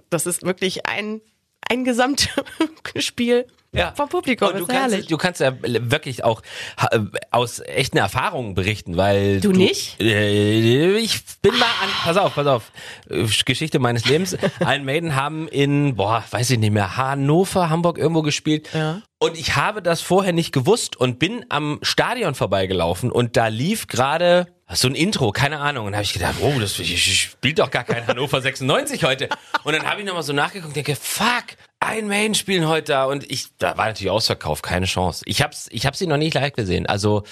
das 0.09 0.25
ist 0.27 0.45
wirklich 0.45 0.87
ein, 0.87 1.21
ein 1.69 1.83
Gesamtspiel 1.83 3.49
vom 3.95 4.09
Publikum. 4.09 4.49
Und 4.49 4.59
du 4.61 4.67
kannst, 4.67 5.11
du 5.11 5.17
kannst 5.17 5.41
ja 5.41 5.53
wirklich 5.63 6.25
auch 6.25 6.43
äh, 6.91 6.99
aus 7.31 7.61
echten 7.61 7.99
Erfahrungen 7.99 8.55
berichten, 8.55 8.97
weil 8.97 9.41
Du 9.41 9.53
nicht? 9.53 10.01
Äh, 10.01 10.99
ich 10.99 11.21
bin 11.43 11.53
mal 11.59 11.67
an, 11.67 11.89
pass 12.05 12.17
auf, 12.17 12.35
pass 12.35 12.47
auf, 12.47 12.73
Äh, 13.09 13.27
Geschichte 13.45 13.79
meines 13.79 14.05
Lebens. 14.07 14.37
Iron 14.61 14.85
Maiden 14.85 15.15
haben 15.15 15.49
in, 15.49 15.97
boah, 15.97 16.25
weiß 16.31 16.51
ich 16.51 16.59
nicht 16.59 16.73
mehr, 16.73 16.97
Hannover, 16.97 17.71
Hamburg 17.71 17.99
irgendwo 17.99 18.23
gespielt. 18.23 18.69
Ja. 18.75 19.03
Und 19.19 19.37
ich 19.39 19.57
habe 19.57 19.83
das 19.83 20.01
vorher 20.01 20.33
nicht 20.33 20.53
gewusst 20.53 20.97
und 20.97 21.19
bin 21.19 21.45
am 21.51 21.79
Stadion 21.83 22.35
vorbeigelaufen 22.35 23.13
und 23.13 23.37
da 23.37 23.49
lief 23.49 23.87
gerade 23.87 24.47
so 24.73 24.89
ein 24.89 24.95
Intro, 24.95 25.33
keine 25.33 25.59
Ahnung. 25.59 25.87
Und 25.87 25.95
habe 25.95 26.05
ich 26.05 26.13
gedacht, 26.13 26.37
oh, 26.41 26.53
das 26.59 26.77
spielt 26.77 27.59
doch 27.59 27.71
gar 27.71 27.85
kein 27.85 28.07
Hannover 28.07 28.41
96 28.41 29.05
heute. 29.05 29.29
Und 29.65 29.75
dann 29.75 29.85
habe 29.85 30.01
ich 30.01 30.07
nochmal 30.07 30.23
so 30.23 30.33
nachgeguckt 30.33 30.69
und 30.69 30.77
denke, 30.77 30.97
fuck, 30.97 31.45
ein 31.81 32.09
Main 32.09 32.35
spielen 32.35 32.69
heute 32.69 32.93
da. 32.93 33.05
Und 33.07 33.31
ich, 33.31 33.47
da 33.59 33.77
war 33.77 33.87
natürlich 33.87 34.11
Ausverkauf, 34.11 34.63
keine 34.63 34.87
Chance. 34.87 35.23
Ich 35.27 35.43
hab's, 35.43 35.67
ich 35.71 35.87
hab 35.87 35.97
sie 35.97 36.07
noch 36.07 36.19
nicht 36.19 36.35
live 36.35 36.53
gesehen. 36.53 36.87
Also, 36.87 37.25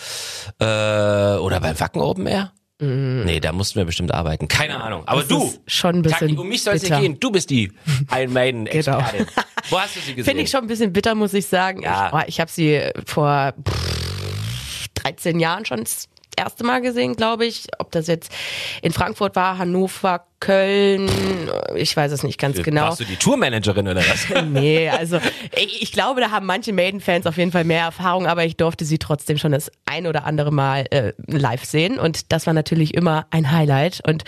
äh, 0.58 0.64
oder 0.64 1.60
beim 1.60 1.78
Wacken 1.78 2.00
Open 2.02 2.26
Air? 2.26 2.52
Nee, 2.80 3.40
da 3.40 3.50
mussten 3.50 3.76
wir 3.80 3.84
bestimmt 3.86 4.14
arbeiten. 4.14 4.46
Keine 4.46 4.80
Ahnung. 4.80 5.02
Aber 5.06 5.24
Mhm. 5.24 5.28
Das 5.28 5.38
du, 5.38 5.58
schon 5.66 5.96
ein 5.96 6.02
bisschen 6.02 6.28
Taki, 6.28 6.38
um 6.38 6.48
mich 6.48 6.62
soll 6.62 6.74
es 6.74 6.82
nicht 6.84 6.96
gehen. 7.00 7.18
Du 7.18 7.32
bist 7.32 7.50
die 7.50 7.72
Iron 8.16 8.32
Maiden 8.32 8.66
Expertin. 8.68 9.26
Wo 9.68 9.80
hast 9.80 9.96
du 9.96 10.00
sie 10.00 10.14
gesehen? 10.14 10.24
Finde 10.24 10.44
ich 10.44 10.50
schon 10.50 10.60
ein 10.60 10.68
bisschen 10.68 10.92
bitter, 10.92 11.16
muss 11.16 11.34
ich 11.34 11.46
sagen. 11.46 11.82
Ja. 11.82 12.06
Ich, 12.06 12.14
oh, 12.14 12.22
ich 12.28 12.40
habe 12.40 12.50
sie 12.52 12.88
vor 13.04 13.52
pff, 13.68 14.86
13 14.94 15.40
Jahren 15.40 15.64
schon 15.64 15.84
erste 16.38 16.64
Mal 16.64 16.80
gesehen, 16.80 17.14
glaube 17.14 17.46
ich. 17.46 17.66
Ob 17.78 17.90
das 17.92 18.06
jetzt 18.06 18.32
in 18.82 18.92
Frankfurt 18.92 19.36
war, 19.36 19.58
Hannover, 19.58 20.24
Köln, 20.40 21.10
ich 21.74 21.96
weiß 21.96 22.12
es 22.12 22.22
nicht 22.22 22.38
ganz 22.38 22.62
genau. 22.62 22.82
Warst 22.82 23.00
du 23.00 23.04
die 23.04 23.16
Tourmanagerin 23.16 23.88
oder 23.88 24.00
was? 24.00 24.26
Nee, 24.48 24.88
also 24.88 25.18
ich, 25.56 25.82
ich 25.82 25.92
glaube, 25.92 26.20
da 26.20 26.30
haben 26.30 26.46
manche 26.46 26.72
Maiden-Fans 26.72 27.26
auf 27.26 27.36
jeden 27.36 27.50
Fall 27.50 27.64
mehr 27.64 27.82
Erfahrung, 27.82 28.28
aber 28.28 28.44
ich 28.44 28.56
durfte 28.56 28.84
sie 28.84 28.98
trotzdem 28.98 29.36
schon 29.36 29.50
das 29.50 29.70
ein 29.84 30.06
oder 30.06 30.24
andere 30.24 30.52
Mal 30.52 30.86
äh, 30.90 31.12
live 31.26 31.64
sehen 31.64 31.98
und 31.98 32.30
das 32.30 32.46
war 32.46 32.54
natürlich 32.54 32.94
immer 32.94 33.26
ein 33.30 33.50
Highlight 33.50 34.00
und 34.06 34.22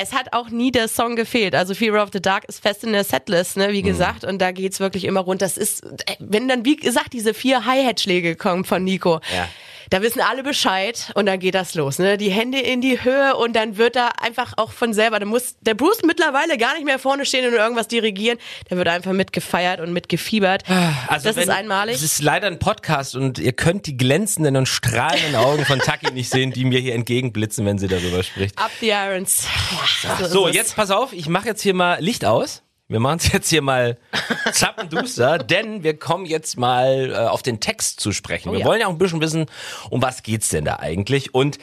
es 0.00 0.12
hat 0.12 0.32
auch 0.32 0.50
nie 0.50 0.70
der 0.70 0.86
Song 0.86 1.16
gefehlt. 1.16 1.56
Also 1.56 1.74
Fear 1.74 2.00
of 2.00 2.10
the 2.12 2.22
Dark 2.22 2.44
ist 2.44 2.62
fest 2.62 2.84
in 2.84 2.92
der 2.92 3.04
Setlist, 3.04 3.56
ne, 3.56 3.72
wie 3.72 3.82
gesagt, 3.82 4.24
und 4.24 4.40
da 4.40 4.52
geht's 4.52 4.78
wirklich 4.78 5.04
immer 5.04 5.20
rund. 5.20 5.42
Das 5.42 5.56
ist, 5.56 5.84
äh, 5.84 6.16
wenn 6.20 6.46
dann, 6.46 6.64
wie 6.64 6.76
gesagt, 6.76 7.12
diese 7.12 7.34
vier 7.34 7.66
Hi-Hat-Schläge 7.66 8.36
kommen 8.36 8.64
von 8.64 8.84
Nico. 8.84 9.20
Ja. 9.34 9.48
Da 9.90 10.02
wissen 10.02 10.20
alle 10.20 10.42
Bescheid 10.42 11.12
und 11.14 11.26
dann 11.26 11.38
geht 11.38 11.54
das 11.54 11.74
los, 11.74 11.98
ne? 11.98 12.16
Die 12.16 12.30
Hände 12.30 12.58
in 12.60 12.80
die 12.80 13.02
Höhe 13.04 13.36
und 13.36 13.54
dann 13.54 13.76
wird 13.76 13.94
da 13.96 14.08
einfach 14.20 14.54
auch 14.56 14.72
von 14.72 14.92
selber, 14.92 15.18
da 15.20 15.26
muss 15.26 15.56
der 15.60 15.74
Bruce 15.74 16.02
mittlerweile 16.04 16.56
gar 16.58 16.74
nicht 16.74 16.84
mehr 16.84 16.98
vorne 16.98 17.24
stehen 17.24 17.46
und 17.46 17.54
irgendwas 17.54 17.86
dirigieren, 17.88 18.38
da 18.68 18.76
wird 18.76 18.88
einfach 18.88 19.12
mitgefeiert 19.12 19.80
und 19.80 19.92
mitgefiebert. 19.92 20.64
Also 21.08 21.28
das 21.28 21.36
wenn- 21.36 21.44
ist 21.44 21.48
einmalig. 21.50 21.94
Es 21.96 22.02
ist 22.02 22.22
leider 22.22 22.46
ein 22.48 22.58
Podcast 22.58 23.14
und 23.14 23.38
ihr 23.38 23.52
könnt 23.52 23.86
die 23.86 23.96
glänzenden 23.96 24.56
und 24.56 24.66
strahlenden 24.66 25.36
Augen 25.36 25.64
von 25.64 25.78
Taki 25.78 26.12
nicht 26.12 26.30
sehen, 26.30 26.52
die 26.52 26.64
mir 26.64 26.80
hier 26.80 26.94
entgegenblitzen, 26.94 27.64
wenn 27.66 27.78
sie 27.78 27.88
darüber 27.88 28.22
spricht. 28.22 28.58
Up 28.58 28.70
the 28.80 28.88
Irons. 28.90 29.46
Ja, 30.02 30.26
So, 30.26 30.48
es. 30.48 30.54
jetzt 30.56 30.76
pass 30.76 30.90
auf, 30.90 31.12
ich 31.12 31.28
mache 31.28 31.46
jetzt 31.48 31.62
hier 31.62 31.74
mal 31.74 32.00
Licht 32.00 32.24
aus. 32.24 32.62
Wir 32.88 33.00
machen 33.00 33.18
es 33.18 33.32
jetzt 33.32 33.48
hier 33.48 33.62
mal 33.62 33.98
zappenduster, 34.52 35.38
denn 35.38 35.82
wir 35.82 35.98
kommen 35.98 36.26
jetzt 36.26 36.58
mal 36.58 37.10
äh, 37.10 37.16
auf 37.16 37.42
den 37.42 37.60
Text 37.60 38.00
zu 38.00 38.12
sprechen. 38.12 38.52
wir 38.52 38.60
ja. 38.60 38.66
wollen 38.66 38.80
ja 38.80 38.86
auch 38.86 38.92
ein 38.92 38.98
bisschen 38.98 39.20
wissen, 39.20 39.46
um 39.90 40.02
was 40.02 40.22
geht's 40.22 40.48
denn 40.48 40.64
da 40.64 40.76
eigentlich? 40.76 41.34
Und 41.34 41.58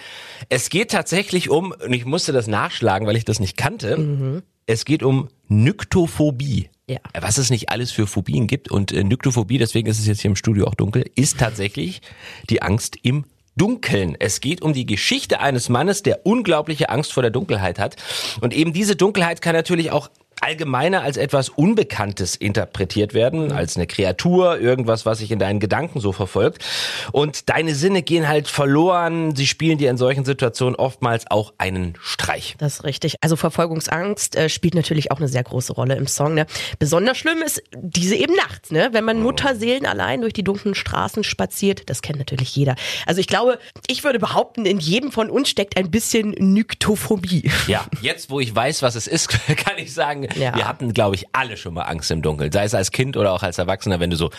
es 0.49 0.69
geht 0.69 0.91
tatsächlich 0.91 1.49
um, 1.49 1.71
und 1.71 1.93
ich 1.93 2.05
musste 2.05 2.33
das 2.33 2.47
nachschlagen, 2.47 3.07
weil 3.07 3.15
ich 3.15 3.25
das 3.25 3.39
nicht 3.39 3.57
kannte, 3.57 4.41
es 4.65 4.85
geht 4.85 5.03
um 5.03 5.29
Nyktophobie. 5.47 6.69
Ja. 6.89 6.99
Was 7.17 7.37
es 7.37 7.49
nicht 7.49 7.69
alles 7.69 7.91
für 7.91 8.07
Phobien 8.07 8.47
gibt. 8.47 8.69
Und 8.69 8.91
äh, 8.91 9.03
Nyktophobie, 9.03 9.57
deswegen 9.57 9.87
ist 9.87 9.99
es 9.99 10.07
jetzt 10.07 10.21
hier 10.21 10.29
im 10.29 10.35
Studio 10.35 10.67
auch 10.67 10.75
dunkel, 10.75 11.05
ist 11.15 11.39
tatsächlich 11.39 12.01
die 12.49 12.61
Angst 12.61 12.97
im 13.01 13.23
Dunkeln. 13.55 14.17
Es 14.19 14.41
geht 14.41 14.61
um 14.61 14.73
die 14.73 14.85
Geschichte 14.85 15.39
eines 15.39 15.69
Mannes, 15.69 16.03
der 16.03 16.25
unglaubliche 16.25 16.89
Angst 16.89 17.13
vor 17.13 17.23
der 17.23 17.31
Dunkelheit 17.31 17.79
hat. 17.79 17.95
Und 18.41 18.53
eben 18.53 18.73
diese 18.73 18.95
Dunkelheit 18.95 19.41
kann 19.41 19.55
natürlich 19.55 19.91
auch 19.91 20.09
allgemeiner 20.41 21.01
als 21.01 21.17
etwas 21.17 21.49
Unbekanntes 21.49 22.35
interpretiert 22.35 23.13
werden, 23.13 23.51
als 23.51 23.75
eine 23.75 23.87
Kreatur, 23.87 24.59
irgendwas, 24.59 25.05
was 25.05 25.19
sich 25.19 25.31
in 25.31 25.39
deinen 25.39 25.59
Gedanken 25.59 25.99
so 25.99 26.11
verfolgt. 26.11 26.63
Und 27.11 27.49
deine 27.49 27.75
Sinne 27.75 28.01
gehen 28.01 28.27
halt 28.27 28.47
verloren. 28.47 29.35
Sie 29.35 29.47
spielen 29.47 29.77
dir 29.77 29.89
in 29.89 29.97
solchen 29.97 30.25
Situationen 30.25 30.75
oftmals 30.75 31.29
auch 31.29 31.53
einen 31.57 31.93
Streich. 32.01 32.55
Das 32.57 32.75
ist 32.75 32.83
richtig. 32.83 33.15
Also 33.21 33.35
Verfolgungsangst 33.35 34.35
äh, 34.35 34.49
spielt 34.49 34.75
natürlich 34.75 35.11
auch 35.11 35.17
eine 35.17 35.27
sehr 35.27 35.43
große 35.43 35.73
Rolle 35.73 35.95
im 35.95 36.07
Song. 36.07 36.33
Ne? 36.33 36.45
Besonders 36.79 37.17
schlimm 37.17 37.41
ist 37.41 37.61
diese 37.75 38.15
eben 38.15 38.35
nachts, 38.35 38.71
ne? 38.71 38.89
wenn 38.91 39.03
man 39.03 39.21
Mutterseelen 39.21 39.85
allein 39.85 40.21
durch 40.21 40.33
die 40.33 40.43
dunklen 40.43 40.75
Straßen 40.75 41.23
spaziert. 41.23 41.89
Das 41.89 42.01
kennt 42.01 42.19
natürlich 42.19 42.55
jeder. 42.55 42.75
Also 43.05 43.21
ich 43.21 43.27
glaube, 43.27 43.59
ich 43.87 44.03
würde 44.03 44.19
behaupten, 44.19 44.65
in 44.65 44.79
jedem 44.79 45.11
von 45.11 45.29
uns 45.29 45.49
steckt 45.49 45.77
ein 45.77 45.91
bisschen 45.91 46.31
Nyktophobie. 46.31 47.51
Ja, 47.67 47.85
jetzt 48.01 48.29
wo 48.29 48.39
ich 48.39 48.53
weiß, 48.53 48.81
was 48.81 48.95
es 48.95 49.07
ist, 49.07 49.29
kann 49.57 49.77
ich 49.77 49.93
sagen, 49.93 50.22
sagen, 50.29 50.41
Ja. 50.41 50.55
wir 50.55 50.67
hatten, 50.67 50.93
glaube 50.93 51.15
ich, 51.15 51.25
alle 51.33 51.57
schon 51.57 51.73
mal 51.73 51.83
Angst 51.83 52.09
im 52.11 52.21
Dunkeln. 52.21 52.51
Sei 52.51 52.63
es 52.63 52.73
als 52.75 52.91
Kind 52.91 53.17
oder 53.17 53.31
auch 53.33 53.43
als 53.43 53.57
Erwachsener, 53.57 53.99
wenn 53.99 54.09
du 54.09 54.15
so 54.15 54.29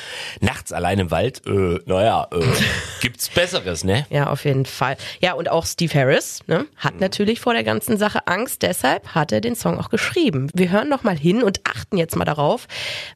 nachts 0.41 0.73
allein 0.73 0.99
im 0.99 1.11
Wald, 1.11 1.43
äh, 1.47 1.79
naja, 1.87 2.29
äh, 2.33 2.41
gibt's 3.01 3.29
Besseres, 3.29 3.85
ne? 3.85 4.07
Ja, 4.11 4.29
auf 4.29 4.45
jeden 4.45 4.67
Fall. 4.67 4.97
Ja, 5.21 5.35
und 5.35 5.51
auch 5.51 5.67
Steve 5.67 5.93
Harris 5.95 6.41
ne, 6.47 6.61
Mhm. 6.61 6.67
hat 6.77 7.01
natürlich 7.01 7.41
vor 7.41 7.53
der 7.55 7.65
ganzen 7.65 7.97
Sache 7.99 8.27
Angst. 8.27 8.63
Deshalb 8.63 9.15
hat 9.15 9.33
er 9.33 9.41
den 9.41 9.55
Song 9.57 9.79
auch 9.79 9.91
geschrieben. 9.91 10.51
Wir 10.55 10.71
hören 10.71 10.89
noch 10.89 11.03
mal 11.03 11.17
hin 11.17 11.43
und 11.43 11.61
achten 11.65 11.97
jetzt 11.97 12.17
mal 12.17 12.25
darauf, 12.25 12.67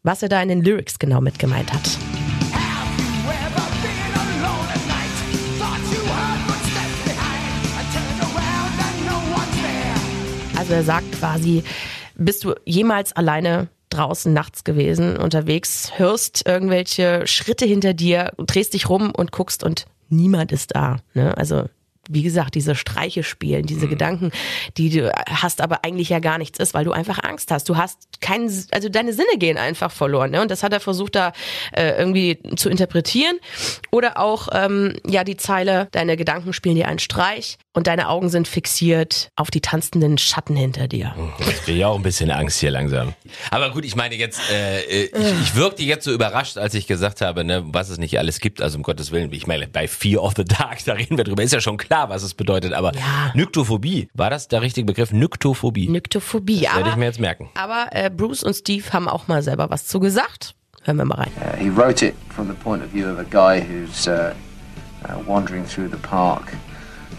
was 0.03 0.23
er 0.23 0.29
da 0.29 0.43
in 0.43 0.49
den 0.49 0.63
Lyrics 0.63 0.99
genau 0.99 1.21
mit 1.21 1.39
gemeint 1.39 1.73
hat. 1.73 1.89
Also 10.57 10.73
er 10.75 10.83
sagt 10.83 11.13
quasi, 11.19 11.63
bist 12.19 12.45
du 12.45 12.55
jemals 12.65 13.15
alleine 13.15 13.69
draußen 13.89 14.33
nachts 14.33 14.65
gewesen, 14.65 15.17
unterwegs, 15.17 15.93
hörst 15.97 16.47
irgendwelche 16.47 17.27
Schritte 17.27 17.65
hinter 17.65 17.95
dir, 17.95 18.33
drehst 18.37 18.75
dich 18.75 18.89
rum 18.91 19.13
und 19.17 19.33
guckst 19.33 19.65
und 19.65 19.87
niemand 20.11 20.53
ist 20.53 20.75
da. 20.75 20.99
Ne? 21.15 21.37
Also 21.39 21.65
wie 22.09 22.23
gesagt, 22.23 22.55
diese 22.55 22.75
Streiche 22.75 23.23
spielen, 23.23 23.67
diese 23.67 23.87
Gedanken, 23.87 24.31
die 24.77 24.91
du 24.91 25.13
hast, 25.29 25.61
aber 25.61 25.85
eigentlich 25.85 26.09
ja 26.09 26.19
gar 26.19 26.39
nichts 26.39 26.59
ist, 26.59 26.75
weil 26.75 26.85
du 26.85 26.93
einfach 26.93 27.23
Angst 27.23 27.51
hast. 27.51 27.69
Du 27.69 27.77
hast 27.77 28.21
keinen, 28.21 28.51
also 28.73 28.89
deine 28.89 29.13
Sinne 29.13 29.39
gehen 29.39 29.59
einfach 29.59 29.93
verloren. 29.93 30.31
Ne? 30.31 30.43
Und 30.43 30.51
das 30.51 30.63
hat 30.63 30.73
er 30.73 30.81
versucht 30.81 31.15
da 31.15 31.33
äh, 31.73 31.99
irgendwie 31.99 32.39
zu 32.57 32.71
interpretieren. 32.71 33.39
Oder 33.91 34.19
auch, 34.19 34.49
ähm, 34.53 34.97
ja, 35.07 35.25
die 35.25 35.37
Zeile, 35.37 35.89
deine 35.93 36.17
Gedanken 36.17 36.53
spielen 36.53 36.75
dir 36.75 36.89
einen 36.89 36.99
Streich 36.99 37.59
und 37.75 37.87
deine 37.87 38.09
Augen 38.09 38.29
sind 38.29 38.49
fixiert 38.49 39.31
auf 39.37 39.51
die 39.51 39.61
tanzenden 39.61 40.19
Schatten 40.19 40.57
hinter 40.57 40.89
dir. 40.89 41.15
Ich 41.39 41.63
kriege 41.63 41.79
ja 41.79 41.89
auch 41.89 41.97
ein 41.97 42.03
bisschen 42.03 42.31
Angst 42.31 42.59
hier 42.59 42.71
langsam. 42.71 43.15
Aber 43.51 43.71
gut, 43.71 43.85
ich 43.85 43.95
meine 43.95 44.17
jetzt, 44.17 44.41
äh, 44.51 44.81
äh, 44.81 45.05
ich, 45.05 45.43
ich 45.43 45.55
wirkte 45.55 45.83
jetzt 45.83 46.05
so 46.05 46.13
überrascht, 46.13 46.59
als 46.59 46.75
ich 46.75 46.87
gesagt 46.87 47.21
habe, 47.21 47.45
ne, 47.45 47.63
was 47.67 47.89
es 47.89 47.99
nicht 47.99 48.19
alles 48.19 48.41
gibt. 48.41 48.61
Also 48.63 48.79
um 48.79 48.83
Gottes 48.83 49.13
Willen, 49.13 49.33
ich 49.33 49.47
meine, 49.47 49.69
bei 49.69 49.87
Fear 49.87 50.23
of 50.23 50.35
the 50.37 50.45
Dark, 50.45 50.85
da 50.85 50.95
reden 50.95 51.17
wir 51.17 51.25
drüber. 51.25 51.43
Ist 51.43 51.53
ja 51.53 51.61
schon 51.61 51.77
klar, 51.77 51.98
was 52.09 52.23
es 52.23 52.35
bedeutet. 52.35 52.73
Aber 52.73 52.93
Ja. 52.95 53.33
Nyktophobie, 53.35 54.09
war 54.15 54.31
das 54.31 54.49
der 54.49 54.63
richtige 54.63 54.87
Begriff? 54.87 55.13
Nyktophobie. 55.13 55.89
Nyktophobie. 55.89 56.63
Werde 56.63 56.91
ich 56.91 56.97
mir 56.97 57.07
jetzt 57.07 57.21
merken. 57.21 57.49
aber 57.55 57.87
äh, 57.93 58.11
Bruce 58.11 58.43
und 58.45 58.55
Steve 58.55 58.85
haben 58.93 59.09
auch 59.09 59.29
mal 59.29 59.43
selber 59.43 59.71
was 59.71 59.87
zu 59.87 59.99
gesagt. 60.01 60.55
Hören 60.85 60.97
wir 60.99 61.05
mal 61.05 61.17
rein. 61.17 61.31
Uh, 61.41 61.57
he 61.57 61.69
wrote 61.71 62.05
it 62.07 62.15
from 62.35 62.47
the 62.49 62.55
point 62.55 62.83
of 62.85 62.91
view 62.91 63.07
of 63.11 63.19
a 63.19 63.25
guy 63.25 63.61
who's 63.61 64.07
uh, 64.07 64.33
uh, 65.05 65.19
wandering 65.27 65.65
through 65.67 65.89
the 65.91 65.99
park 66.09 66.53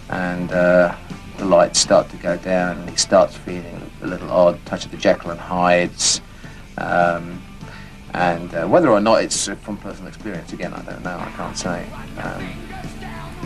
and 0.09 0.51
uh, 0.51 0.91
the 1.37 1.45
lights 1.45 1.79
start 1.79 2.07
to 2.09 2.17
go 2.17 2.35
down 2.37 2.77
and 2.79 2.89
he 2.89 2.97
starts 2.97 3.35
feeling 3.35 3.79
a 4.01 4.07
little 4.07 4.29
odd, 4.31 4.57
touch 4.65 4.85
of 4.85 4.91
the 4.91 4.97
Jekyll 4.97 5.31
and 5.31 5.39
Hydes. 5.39 6.21
Um, 6.77 7.41
and 8.13 8.53
uh, 8.55 8.65
whether 8.65 8.89
or 8.89 8.99
not 9.01 9.21
it's 9.23 9.47
uh, 9.47 9.55
from 9.55 9.77
personal 9.77 10.07
experience, 10.07 10.51
again, 10.53 10.73
I 10.73 10.81
don't 10.81 11.03
know, 11.03 11.17
I 11.19 11.29
can't 11.37 11.57
say. 11.57 11.85
Um, 12.23 12.49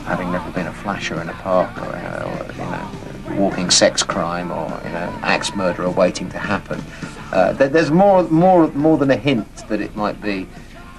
having 0.06 0.32
never 0.32 0.50
been 0.52 0.68
a 0.68 0.74
flasher 0.74 1.22
in 1.22 1.30
a 1.30 1.34
park 1.34 1.76
or, 1.78 1.96
uh, 1.96 2.24
or 2.30 2.52
you 2.54 2.60
know, 2.60 3.40
walking 3.42 3.70
sex 3.70 4.04
crime 4.04 4.52
or 4.52 4.68
you 4.86 4.92
know, 4.92 5.20
axe 5.22 5.56
murderer 5.56 5.90
waiting 5.90 6.30
to 6.30 6.38
happen. 6.38 6.82
Uh, 7.32 7.54
there, 7.54 7.70
there's 7.70 7.92
more, 7.92 8.24
more, 8.24 8.68
more 8.70 8.98
than 8.98 9.10
a 9.10 9.16
hint 9.16 9.68
that 9.68 9.82
it 9.82 9.96
might 9.96 10.22
be 10.22 10.48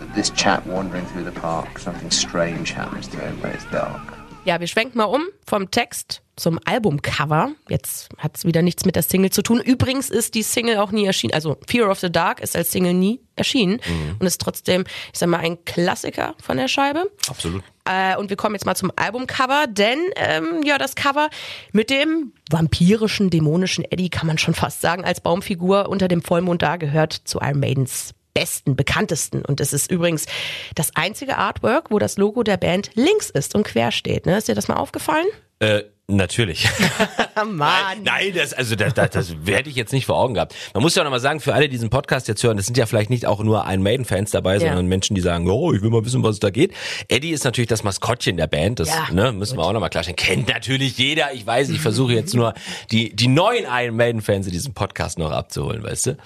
that 0.00 0.14
this 0.14 0.30
chap 0.30 0.66
wandering 0.66 1.06
through 1.06 1.24
the 1.24 1.32
park, 1.32 1.78
something 1.78 2.10
strange 2.10 2.72
happens 2.72 3.06
to 3.08 3.18
him 3.18 3.40
when 3.40 3.52
it's 3.52 3.64
dark. 3.66 4.14
Ja, 4.44 4.58
wir 4.58 4.66
schwenken 4.66 4.98
mal 4.98 5.14
um 5.14 5.30
vom 5.46 5.70
Text 5.70 6.20
zum 6.36 6.58
Albumcover. 6.64 7.52
Jetzt 7.68 8.08
hat 8.18 8.36
es 8.36 8.44
wieder 8.44 8.62
nichts 8.62 8.84
mit 8.84 8.96
der 8.96 9.02
Single 9.02 9.30
zu 9.30 9.42
tun. 9.42 9.60
Übrigens 9.60 10.10
ist 10.10 10.34
die 10.34 10.42
Single 10.42 10.78
auch 10.78 10.90
nie 10.90 11.06
erschienen. 11.06 11.34
Also 11.34 11.56
Fear 11.66 11.90
of 11.90 12.00
the 12.00 12.10
Dark 12.10 12.40
ist 12.40 12.56
als 12.56 12.70
Single 12.72 12.94
nie 12.94 13.20
erschienen 13.36 13.80
und 14.18 14.26
ist 14.26 14.40
trotzdem, 14.40 14.84
ich 15.12 15.18
sag 15.18 15.28
mal, 15.28 15.38
ein 15.38 15.64
Klassiker 15.64 16.34
von 16.42 16.56
der 16.56 16.68
Scheibe. 16.68 17.10
Absolut. 17.28 17.62
Äh, 17.84 18.16
und 18.16 18.30
wir 18.30 18.36
kommen 18.36 18.54
jetzt 18.54 18.64
mal 18.64 18.74
zum 18.74 18.90
Albumcover, 18.96 19.66
denn 19.68 19.98
ähm, 20.16 20.62
ja, 20.64 20.78
das 20.78 20.94
Cover 20.94 21.28
mit 21.72 21.90
dem 21.90 22.32
vampirischen, 22.50 23.30
dämonischen 23.30 23.84
Eddie 23.84 24.08
kann 24.08 24.26
man 24.26 24.38
schon 24.38 24.54
fast 24.54 24.80
sagen, 24.80 25.04
als 25.04 25.20
Baumfigur 25.20 25.88
unter 25.88 26.08
dem 26.08 26.22
Vollmond 26.22 26.62
da 26.62 26.76
gehört 26.76 27.12
zu 27.12 27.40
Iron 27.40 27.60
Maidens 27.60 28.14
besten, 28.34 28.74
bekanntesten. 28.74 29.44
Und 29.44 29.60
es 29.60 29.72
ist 29.72 29.90
übrigens 29.90 30.26
das 30.74 30.94
einzige 30.96 31.38
Artwork, 31.38 31.90
wo 31.90 31.98
das 31.98 32.18
Logo 32.18 32.42
der 32.42 32.56
Band 32.56 32.90
links 32.94 33.30
ist 33.30 33.54
und 33.54 33.64
quer 33.64 33.92
steht. 33.92 34.26
Ne? 34.26 34.36
Ist 34.36 34.48
dir 34.48 34.54
das 34.54 34.68
mal 34.68 34.76
aufgefallen? 34.76 35.26
Äh, 35.60 35.84
natürlich. 36.06 36.68
Mann. 37.46 38.02
Nein, 38.02 38.32
das, 38.34 38.52
also 38.52 38.76
das, 38.76 38.94
das, 38.94 39.10
das 39.10 39.34
hätte 39.46 39.68
ich 39.68 39.76
jetzt 39.76 39.92
nicht 39.92 40.06
vor 40.06 40.16
Augen 40.16 40.34
gehabt. 40.34 40.54
Man 40.72 40.82
muss 40.82 40.94
ja 40.94 41.02
auch 41.02 41.04
nochmal 41.04 41.20
sagen, 41.20 41.40
für 41.40 41.54
alle, 41.54 41.64
die 41.64 41.70
diesen 41.70 41.90
Podcast 41.90 42.28
jetzt 42.28 42.42
hören, 42.42 42.56
das 42.56 42.66
sind 42.66 42.76
ja 42.76 42.86
vielleicht 42.86 43.10
nicht 43.10 43.26
auch 43.26 43.42
nur 43.42 43.64
ein 43.64 43.82
Maiden-Fans 43.82 44.30
dabei, 44.30 44.54
Ja. 44.54 44.60
sondern 44.60 44.86
Menschen, 44.86 45.14
die 45.14 45.20
sagen, 45.20 45.48
oh, 45.48 45.72
ich 45.72 45.82
will 45.82 45.90
mal 45.90 46.04
wissen, 46.04 46.22
was 46.22 46.34
es 46.34 46.40
da 46.40 46.50
geht. 46.50 46.72
Eddie 47.08 47.30
ist 47.30 47.44
natürlich 47.44 47.68
das 47.68 47.82
Maskottchen 47.82 48.36
der 48.36 48.46
Band, 48.46 48.80
das 48.80 48.88
Ja, 48.88 49.08
ne, 49.12 49.32
müssen 49.32 49.58
wir 49.58 49.64
auch 49.64 49.72
nochmal 49.72 49.90
klarstellen. 49.90 50.16
Kennt 50.16 50.48
natürlich 50.48 50.96
jeder. 50.98 51.32
Ich 51.32 51.46
weiß, 51.46 51.70
ich 51.70 51.80
versuche 51.80 52.12
jetzt 52.12 52.34
nur 52.34 52.54
die, 52.90 53.14
die 53.14 53.28
neuen 53.28 53.64
Iron 53.68 53.96
Maiden-Fans 53.96 54.46
in 54.46 54.52
diesem 54.52 54.74
Podcast 54.74 55.18
noch 55.18 55.32
abzuholen, 55.32 55.82
weißt 55.82 56.06
du? 56.06 56.16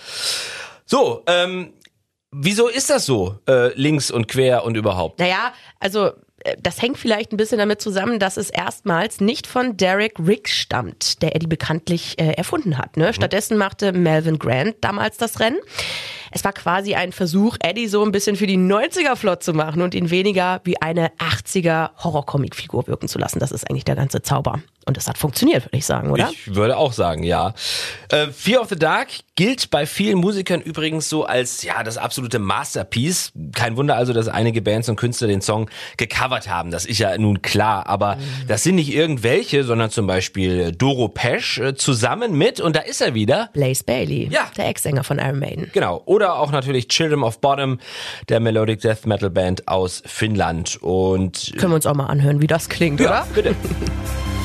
So, 0.87 1.23
ähm, 1.27 1.73
wieso 2.31 2.69
ist 2.69 2.91
das 2.91 3.07
so? 3.07 3.39
Äh, 3.49 3.73
links 3.75 4.11
und 4.11 4.29
quer 4.29 4.65
und 4.65 4.77
überhaupt? 4.77 5.19
Naja, 5.21 5.53
also 5.81 6.13
das 6.61 6.81
hängt 6.83 6.99
vielleicht 6.99 7.33
ein 7.33 7.37
bisschen 7.37 7.59
damit 7.59 7.81
zusammen, 7.81 8.19
dass 8.19 8.37
es 8.37 8.51
erstmals 8.51 9.21
nicht 9.21 9.47
von 9.47 9.77
Derek 9.77 10.19
Riggs 10.19 10.53
stammt, 10.53 11.23
der 11.23 11.37
Eddie 11.37 11.47
bekanntlich 11.47 12.19
äh, 12.19 12.33
erfunden 12.33 12.79
hat. 12.79 12.97
Ne? 12.97 13.13
Stattdessen 13.13 13.57
machte 13.57 13.93
Melvin 13.93 14.39
Grant 14.39 14.77
damals 14.81 15.17
das 15.17 15.41
Rennen. 15.41 15.59
Es 16.31 16.45
war 16.45 16.53
quasi 16.53 16.95
ein 16.95 17.13
Versuch, 17.13 17.57
Eddie 17.61 17.87
so 17.89 18.05
ein 18.05 18.13
bisschen 18.13 18.37
für 18.37 18.47
die 18.47 18.59
90er 18.59 19.17
flott 19.17 19.43
zu 19.43 19.53
machen 19.55 19.83
und 19.83 19.95
ihn 19.95 20.11
weniger 20.11 20.61
wie 20.65 20.81
eine 20.81 21.11
80er 21.19 21.91
Horrorcomic-Figur 22.03 22.87
wirken 22.87 23.09
zu 23.09 23.19
lassen. 23.19 23.39
Das 23.39 23.53
ist 23.53 23.69
eigentlich 23.71 23.85
der 23.85 23.97
ganze 23.97 24.23
Zauber. 24.23 24.61
Und 24.87 24.97
das 24.97 25.07
hat 25.07 25.19
funktioniert, 25.19 25.67
würde 25.67 25.77
ich 25.77 25.85
sagen, 25.85 26.11
oder? 26.11 26.31
Ich 26.33 26.55
würde 26.55 26.79
auch 26.79 26.95
sagen, 26.95 27.23
ja. 27.23 27.53
Äh, 28.11 28.29
Fear 28.29 28.63
of 28.63 28.71
the 28.71 28.77
Dark 28.77 29.09
gilt 29.35 29.69
bei 29.71 29.85
vielen 29.85 30.17
Musikern 30.19 30.63
übrigens 30.63 31.11
so 31.11 31.25
als 31.27 31.63
ja 31.63 31.83
das 31.83 31.99
absolute 31.99 32.39
Masterpiece. 32.39 33.33
Kein 33.55 33.77
Wunder 33.77 33.97
also, 33.97 34.15
dass 34.15 34.29
einige 34.29 34.63
Bands 34.63 34.89
und 34.89 34.97
Künstler 34.97 35.29
den 35.29 35.43
Song 35.43 35.69
gecovert 35.99 36.49
haben. 36.49 36.71
Das 36.71 36.87
ist 36.87 36.99
ja 37.01 37.19
nun 37.19 37.43
klar. 37.43 37.87
Aber 37.87 38.17
das 38.47 38.63
sind 38.63 38.77
nicht 38.77 38.91
irgendwelche, 38.95 39.63
sondern 39.65 39.91
zum 39.91 40.07
Beispiel 40.07 40.73
Doro 40.73 41.09
Pesch 41.09 41.59
äh, 41.59 41.75
zusammen 41.75 42.39
mit 42.39 42.59
und 42.59 42.75
da 42.75 42.81
ist 42.81 43.03
er 43.03 43.13
wieder. 43.13 43.51
Blaze 43.53 43.85
Bailey, 43.85 44.29
Ja. 44.33 44.51
der 44.57 44.69
Ex-Sänger 44.69 45.05
von 45.05 45.19
Iron 45.19 45.39
Maiden. 45.39 45.71
Genau. 45.75 46.03
Oder 46.19 46.37
auch 46.37 46.51
natürlich 46.51 46.89
Children 46.89 47.23
of 47.23 47.41
Bottom, 47.41 47.79
der 48.29 48.41
Melodic 48.41 48.81
Death 48.81 49.07
Metal 49.07 49.31
Band 49.31 49.69
aus 49.69 50.03
Finnland. 50.05 50.77
Und 50.83 51.53
Können 51.57 51.71
wir 51.71 51.77
uns 51.77 51.87
auch 51.87 51.95
mal 51.95 52.07
anhören, 52.07 52.43
wie 52.43 52.49
das 52.49 52.69
klingt, 52.69 52.99
ja, 52.99 53.23
oder? 53.23 53.27
bitte. 53.33 53.55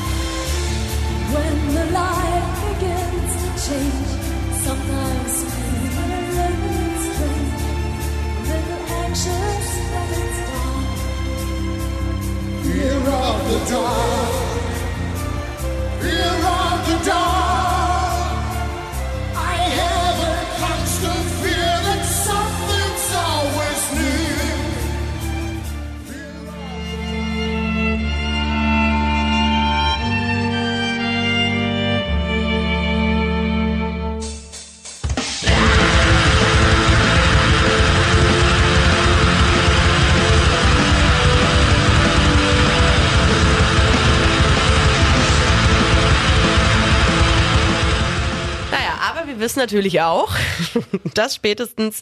wissen 49.54 49.60
natürlich 49.60 50.00
auch, 50.00 50.34
dass 51.14 51.36
spätestens 51.36 52.00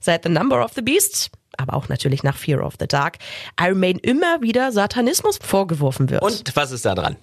seit 0.00 0.24
The 0.24 0.30
Number 0.30 0.64
of 0.64 0.72
the 0.74 0.80
Beast, 0.80 1.30
aber 1.58 1.74
auch 1.74 1.90
natürlich 1.90 2.22
nach 2.22 2.34
Fear 2.34 2.64
of 2.64 2.74
the 2.80 2.86
Dark, 2.86 3.18
Iron 3.60 3.78
Maiden 3.78 4.00
immer 4.00 4.40
wieder 4.40 4.72
Satanismus 4.72 5.38
vorgeworfen 5.42 6.08
wird. 6.08 6.22
Und 6.22 6.56
was 6.56 6.72
ist 6.72 6.86
da 6.86 6.94
dran? 6.94 7.16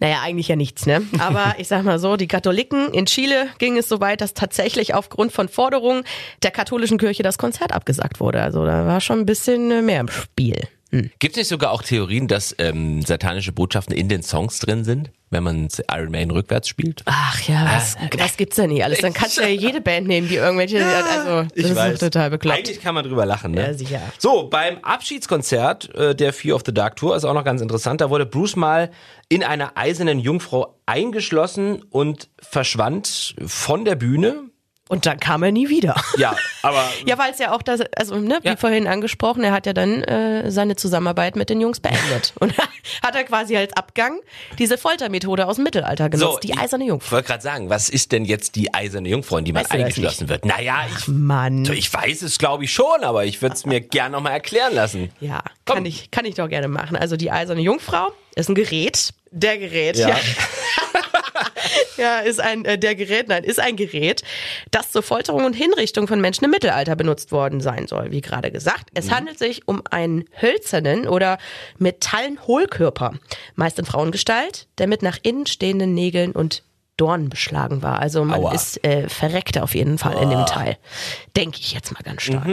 Naja, 0.00 0.22
eigentlich 0.22 0.48
ja 0.48 0.56
nichts, 0.56 0.86
ne? 0.86 1.02
Aber 1.20 1.54
ich 1.58 1.68
sag 1.68 1.84
mal 1.84 2.00
so, 2.00 2.16
die 2.16 2.26
Katholiken 2.26 2.92
in 2.92 3.06
Chile 3.06 3.46
ging 3.58 3.78
es 3.78 3.88
so 3.88 4.00
weit, 4.00 4.20
dass 4.20 4.34
tatsächlich 4.34 4.92
aufgrund 4.94 5.30
von 5.30 5.48
Forderungen 5.48 6.02
der 6.42 6.50
katholischen 6.50 6.98
Kirche 6.98 7.22
das 7.22 7.38
Konzert 7.38 7.72
abgesagt 7.72 8.18
wurde. 8.18 8.42
Also 8.42 8.66
da 8.66 8.86
war 8.86 9.00
schon 9.00 9.20
ein 9.20 9.26
bisschen 9.26 9.86
mehr 9.86 10.00
im 10.00 10.08
Spiel. 10.08 10.68
Gibt 11.18 11.32
es 11.32 11.36
nicht 11.38 11.48
sogar 11.48 11.70
auch 11.70 11.82
Theorien, 11.82 12.28
dass 12.28 12.54
ähm, 12.58 13.00
satanische 13.00 13.50
Botschaften 13.50 13.96
in 13.96 14.10
den 14.10 14.22
Songs 14.22 14.58
drin 14.58 14.84
sind, 14.84 15.10
wenn 15.30 15.42
man 15.42 15.68
Iron 15.90 16.10
Maiden 16.10 16.30
rückwärts 16.30 16.68
spielt? 16.68 17.00
Ach 17.06 17.40
ja, 17.48 17.64
was, 17.64 17.96
was 18.18 18.36
gibt's 18.36 18.56
denn 18.56 18.68
nicht 18.68 18.84
alles? 18.84 19.00
Dann 19.00 19.14
kannst 19.14 19.38
du 19.38 19.40
ja 19.40 19.48
jede 19.48 19.80
Band 19.80 20.06
nehmen, 20.06 20.28
die 20.28 20.34
irgendwelche, 20.36 20.84
also 20.84 21.48
das 21.56 21.70
ist 21.70 21.76
doch 21.76 21.98
total 21.98 22.28
bekloppt. 22.28 22.58
Eigentlich 22.58 22.82
kann 22.82 22.94
man 22.94 23.04
drüber 23.04 23.24
lachen, 23.24 23.52
ne? 23.52 23.68
Ja, 23.68 23.74
sicher. 23.74 24.00
So, 24.18 24.48
beim 24.48 24.78
Abschiedskonzert 24.82 25.94
äh, 25.94 26.14
der 26.14 26.34
Fear 26.34 26.56
of 26.56 26.62
the 26.66 26.74
Dark 26.74 26.96
Tour 26.96 27.16
ist 27.16 27.24
auch 27.24 27.34
noch 27.34 27.44
ganz 27.44 27.62
interessant. 27.62 28.02
Da 28.02 28.10
wurde 28.10 28.26
Bruce 28.26 28.56
mal 28.56 28.90
in 29.30 29.42
einer 29.42 29.78
eisernen 29.78 30.18
Jungfrau 30.18 30.78
eingeschlossen 30.84 31.82
und 31.88 32.28
verschwand 32.38 33.34
von 33.46 33.86
der 33.86 33.94
Bühne. 33.94 34.50
Und 34.88 35.06
dann 35.06 35.18
kam 35.20 35.42
er 35.42 35.52
nie 35.52 35.68
wieder. 35.70 35.94
Ja, 36.18 36.36
aber 36.62 36.84
Ja, 37.06 37.16
weil 37.16 37.30
es 37.32 37.38
ja 37.38 37.54
auch 37.54 37.62
das, 37.62 37.80
also 37.96 38.16
ne, 38.18 38.40
wie 38.42 38.48
Ja. 38.48 38.56
vorhin 38.56 38.86
angesprochen, 38.86 39.42
er 39.42 39.52
hat 39.52 39.64
ja 39.64 39.72
dann 39.72 40.02
äh, 40.02 40.50
seine 40.50 40.76
Zusammenarbeit 40.76 41.34
mit 41.34 41.48
den 41.48 41.60
Jungs 41.62 41.80
beendet. 41.80 42.34
Und 42.40 42.52
hat 43.02 43.14
er 43.14 43.24
quasi 43.24 43.56
als 43.56 43.72
Abgang 43.74 44.18
diese 44.58 44.76
Foltermethode 44.76 45.46
aus 45.46 45.56
dem 45.56 45.64
Mittelalter 45.64 46.10
genutzt, 46.10 46.42
die 46.42 46.50
ich 46.50 46.58
eiserne 46.58 46.84
Jungfrau. 46.84 47.12
wollte 47.16 47.28
gerade 47.28 47.42
sagen, 47.42 47.70
was 47.70 47.88
ist 47.88 48.12
denn 48.12 48.24
jetzt 48.26 48.54
die 48.56 48.74
eiserne 48.74 49.08
Jungfrau, 49.08 49.38
in 49.38 49.44
die 49.46 49.52
man 49.52 49.62
Weißt 49.62 49.72
eingeschlossen 49.72 50.28
wird? 50.28 50.44
Naja, 50.44 50.84
ich, 50.98 51.08
Mann. 51.08 51.64
ich 51.72 51.92
weiß 51.92 52.20
es 52.22 52.38
glaube 52.38 52.64
ich 52.64 52.72
schon, 52.72 53.02
aber 53.02 53.24
ich 53.24 53.40
würde 53.40 53.54
es 53.54 53.64
mir 53.64 53.80
gern 53.80 54.12
nochmal 54.12 54.32
erklären 54.32 54.74
lassen. 54.74 55.10
Ja, 55.20 55.42
Komm. 55.64 55.76
kann 55.76 55.86
ich, 55.86 56.10
kann 56.10 56.24
ich 56.26 56.34
doch 56.34 56.48
gerne 56.48 56.68
machen. 56.68 56.96
Also 56.96 57.16
die 57.16 57.30
eiserne 57.30 57.62
Jungfrau 57.62 58.08
ist 58.34 58.50
ein 58.50 58.54
Gerät. 58.54 59.14
Der 59.30 59.56
Gerät, 59.56 59.96
Ja. 59.96 60.08
ja. 60.10 60.16
Ja, 62.02 62.18
ist 62.18 62.40
ein, 62.40 62.64
äh, 62.64 62.78
der 62.78 62.96
Gerät, 62.96 63.28
nein, 63.28 63.44
ist 63.44 63.60
ein 63.60 63.76
Gerät, 63.76 64.22
das 64.72 64.90
zur 64.90 65.04
Folterung 65.04 65.44
und 65.44 65.54
Hinrichtung 65.54 66.08
von 66.08 66.20
Menschen 66.20 66.44
im 66.46 66.50
Mittelalter 66.50 66.96
benutzt 66.96 67.30
worden 67.30 67.60
sein 67.60 67.86
soll, 67.86 68.10
wie 68.10 68.20
gerade 68.20 68.50
gesagt. 68.50 68.88
Es 68.92 69.12
handelt 69.12 69.38
sich 69.38 69.68
um 69.68 69.82
einen 69.88 70.24
hölzernen 70.40 71.06
oder 71.06 71.38
metallen 71.78 72.44
Hohlkörper, 72.44 73.14
meist 73.54 73.78
in 73.78 73.84
Frauengestalt, 73.84 74.66
der 74.78 74.88
mit 74.88 75.02
nach 75.02 75.18
innen 75.22 75.46
stehenden 75.46 75.94
Nägeln 75.94 76.32
und 76.32 76.64
Dornen 76.96 77.28
beschlagen 77.28 77.82
war. 77.82 78.00
Also 78.00 78.24
man 78.24 78.40
Aua. 78.40 78.52
ist 78.52 78.84
äh, 78.84 79.08
verreckt 79.08 79.58
auf 79.58 79.76
jeden 79.76 79.98
Fall 79.98 80.20
in 80.20 80.30
dem 80.30 80.44
Teil. 80.46 80.78
Denke 81.36 81.58
ich 81.60 81.72
jetzt 81.72 81.92
mal 81.92 82.02
ganz 82.02 82.22
stark. 82.22 82.48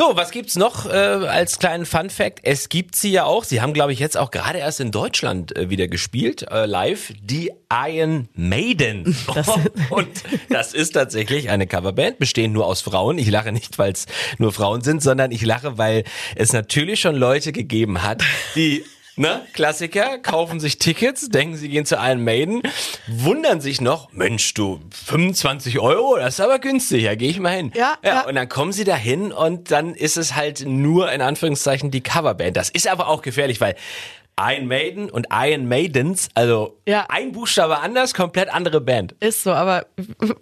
So, 0.00 0.14
was 0.14 0.30
gibt's 0.30 0.54
noch 0.54 0.86
äh, 0.86 0.92
als 0.92 1.58
kleinen 1.58 1.84
Fun 1.84 2.08
Fact? 2.08 2.38
Es 2.44 2.68
gibt 2.68 2.94
sie 2.94 3.10
ja 3.10 3.24
auch. 3.24 3.42
Sie 3.42 3.60
haben, 3.60 3.72
glaube 3.72 3.92
ich, 3.92 3.98
jetzt 3.98 4.16
auch 4.16 4.30
gerade 4.30 4.60
erst 4.60 4.78
in 4.78 4.92
Deutschland 4.92 5.56
äh, 5.56 5.70
wieder 5.70 5.88
gespielt, 5.88 6.46
äh, 6.52 6.66
live, 6.66 7.12
die 7.20 7.50
Iron 7.68 8.28
Maiden. 8.34 9.16
Und 9.90 10.08
das 10.50 10.72
ist 10.72 10.92
tatsächlich 10.92 11.50
eine 11.50 11.66
Coverband, 11.66 12.20
bestehend 12.20 12.54
nur 12.54 12.66
aus 12.66 12.80
Frauen. 12.80 13.18
Ich 13.18 13.28
lache 13.28 13.50
nicht, 13.50 13.76
weil 13.80 13.90
es 13.90 14.06
nur 14.38 14.52
Frauen 14.52 14.82
sind, 14.82 15.02
sondern 15.02 15.32
ich 15.32 15.42
lache, 15.42 15.78
weil 15.78 16.04
es 16.36 16.52
natürlich 16.52 17.00
schon 17.00 17.16
Leute 17.16 17.50
gegeben 17.50 18.04
hat, 18.04 18.22
die 18.54 18.84
Ne? 19.18 19.44
Klassiker, 19.52 20.18
kaufen 20.18 20.60
sich 20.60 20.78
Tickets, 20.78 21.28
denken, 21.28 21.56
sie 21.56 21.68
gehen 21.68 21.84
zu 21.84 21.96
Iron 21.96 22.22
Maiden, 22.22 22.62
wundern 23.08 23.60
sich 23.60 23.80
noch, 23.80 24.12
Mensch, 24.12 24.54
du, 24.54 24.80
25 25.06 25.80
Euro, 25.80 26.16
das 26.16 26.34
ist 26.34 26.40
aber 26.40 26.60
günstig, 26.60 27.02
ja, 27.02 27.16
gehe 27.16 27.28
ich 27.28 27.40
mal 27.40 27.56
hin. 27.56 27.72
Ja, 27.74 27.98
ja, 28.04 28.08
ja. 28.10 28.26
Und 28.28 28.36
dann 28.36 28.48
kommen 28.48 28.72
sie 28.72 28.84
da 28.84 28.94
hin 28.94 29.32
und 29.32 29.72
dann 29.72 29.94
ist 29.94 30.16
es 30.16 30.36
halt 30.36 30.64
nur 30.66 31.10
in 31.10 31.20
Anführungszeichen 31.20 31.90
die 31.90 32.00
Coverband. 32.00 32.56
Das 32.56 32.70
ist 32.70 32.86
aber 32.86 33.08
auch 33.08 33.22
gefährlich, 33.22 33.60
weil 33.60 33.74
Iron 34.40 34.66
Maiden 34.68 35.10
und 35.10 35.26
Iron 35.32 35.66
Maidens, 35.68 36.28
also 36.34 36.78
Ja. 36.86 37.06
ein 37.08 37.32
Buchstabe 37.32 37.78
anders, 37.80 38.14
komplett 38.14 38.48
andere 38.52 38.80
Band. 38.80 39.14
Ist 39.20 39.42
so, 39.42 39.52
aber 39.52 39.86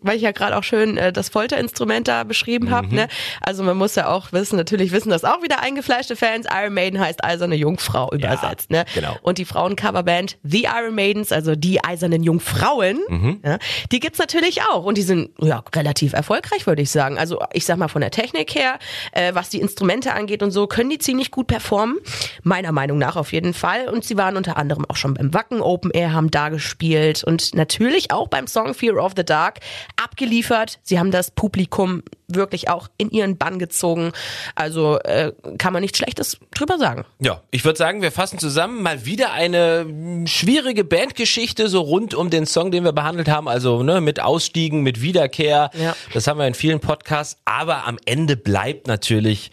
weil 0.00 0.16
ich 0.16 0.22
ja 0.22 0.32
gerade 0.32 0.56
auch 0.56 0.62
schön 0.64 0.96
äh, 0.98 1.12
das 1.12 1.28
Folterinstrument 1.28 2.08
da 2.08 2.24
beschrieben 2.24 2.70
habe, 2.70 2.94
ne? 2.94 3.08
Also 3.40 3.62
man 3.62 3.76
muss 3.76 3.94
ja 3.94 4.08
auch 4.08 4.32
wissen, 4.32 4.56
natürlich 4.56 4.92
wissen 4.92 5.10
das 5.10 5.24
auch 5.24 5.42
wieder 5.42 5.60
eingefleischte 5.60 6.16
Fans, 6.16 6.46
Iron 6.52 6.74
Maiden 6.74 7.00
heißt 7.00 7.24
eiserne 7.24 7.54
Jungfrau 7.54 8.10
übersetzt, 8.12 8.70
ne? 8.70 8.84
genau. 8.94 9.16
Und 9.22 9.38
die 9.38 9.44
Frauencoverband 9.44 10.38
The 10.42 10.64
Iron 10.64 10.94
Maidens, 10.94 11.32
also 11.32 11.54
die 11.56 11.82
eisernen 11.84 12.22
Jungfrauen, 12.22 13.00
Mhm. 13.08 13.40
ja, 13.44 13.58
die 13.92 14.00
gibt's 14.00 14.18
natürlich 14.18 14.62
auch 14.62 14.84
und 14.84 14.96
die 14.98 15.02
sind 15.02 15.30
ja 15.40 15.62
relativ 15.74 16.12
erfolgreich, 16.12 16.66
würde 16.66 16.82
ich 16.82 16.90
sagen. 16.90 17.18
Also 17.18 17.40
ich 17.52 17.64
sag 17.64 17.76
mal 17.78 17.88
von 17.88 18.00
der 18.00 18.10
Technik 18.10 18.54
her, 18.54 18.78
äh, 19.12 19.34
was 19.34 19.48
die 19.48 19.60
Instrumente 19.60 20.12
angeht 20.12 20.42
und 20.42 20.50
so, 20.50 20.66
können 20.66 20.90
die 20.90 20.98
ziemlich 20.98 21.30
gut 21.30 21.46
performen, 21.46 21.98
meiner 22.42 22.72
Meinung 22.72 22.98
nach 22.98 23.16
auf 23.16 23.32
jeden 23.32 23.54
Fall. 23.54 23.85
Und 23.90 24.04
sie 24.04 24.16
waren 24.16 24.36
unter 24.36 24.56
anderem 24.56 24.84
auch 24.88 24.96
schon 24.96 25.14
beim 25.14 25.32
Wacken 25.34 25.60
Open 25.60 25.90
Air, 25.90 26.12
haben 26.12 26.30
da 26.30 26.48
gespielt 26.48 27.24
und 27.24 27.54
natürlich 27.54 28.10
auch 28.10 28.28
beim 28.28 28.46
Song 28.46 28.74
Fear 28.74 28.96
of 28.96 29.12
the 29.16 29.24
Dark 29.24 29.60
abgeliefert. 30.02 30.78
Sie 30.82 30.98
haben 30.98 31.10
das 31.10 31.30
Publikum 31.30 32.02
wirklich 32.28 32.68
auch 32.68 32.88
in 32.98 33.10
ihren 33.10 33.36
Bann 33.36 33.58
gezogen. 33.58 34.12
Also 34.54 34.98
äh, 35.00 35.32
kann 35.58 35.72
man 35.72 35.82
nichts 35.82 35.98
Schlechtes 35.98 36.38
drüber 36.54 36.78
sagen. 36.78 37.04
Ja, 37.20 37.42
ich 37.50 37.64
würde 37.64 37.78
sagen, 37.78 38.02
wir 38.02 38.12
fassen 38.12 38.38
zusammen 38.38 38.82
mal 38.82 39.04
wieder 39.04 39.32
eine 39.32 39.84
mm, 39.84 40.26
schwierige 40.26 40.84
Bandgeschichte 40.84 41.68
so 41.68 41.80
rund 41.80 42.14
um 42.14 42.30
den 42.30 42.46
Song, 42.46 42.70
den 42.70 42.84
wir 42.84 42.92
behandelt 42.92 43.28
haben. 43.28 43.48
Also 43.48 43.82
ne, 43.82 44.00
mit 44.00 44.20
Ausstiegen, 44.20 44.82
mit 44.82 45.00
Wiederkehr. 45.02 45.70
Ja. 45.74 45.94
Das 46.12 46.26
haben 46.26 46.38
wir 46.38 46.46
in 46.46 46.54
vielen 46.54 46.80
Podcasts. 46.80 47.40
Aber 47.44 47.86
am 47.86 47.98
Ende 48.04 48.36
bleibt 48.36 48.86
natürlich 48.86 49.50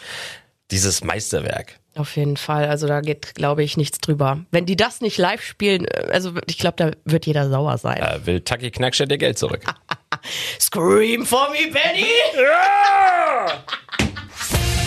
dieses 0.72 1.04
Meisterwerk. 1.04 1.80
Auf 1.96 2.16
jeden 2.16 2.38
Fall. 2.38 2.68
Also 2.68 2.88
da 2.88 3.02
geht, 3.02 3.36
glaube 3.36 3.64
ich, 3.64 3.78
nichts 3.78 4.00
drüber. 4.00 4.40
Wenn 4.52 4.66
die 4.66 4.76
das 4.76 5.02
nicht 5.02 5.18
live 5.18 5.42
spielen, 5.44 5.86
äh, 5.86 6.10
also 6.12 6.34
ich 6.48 6.58
glaube, 6.58 6.76
da 6.78 6.92
wird 7.06 7.26
jeder 7.26 7.50
sauer 7.50 7.78
sein. 7.78 8.00
Da 8.00 8.26
will 8.26 8.42
Taki 8.42 8.72
Knackstedt 8.72 9.12
ihr 9.12 9.18
Geld 9.18 9.38
zurück. 9.38 9.62
Scream 10.60 11.26
for 11.26 11.50
me, 11.52 11.72
Benny! 11.72 12.06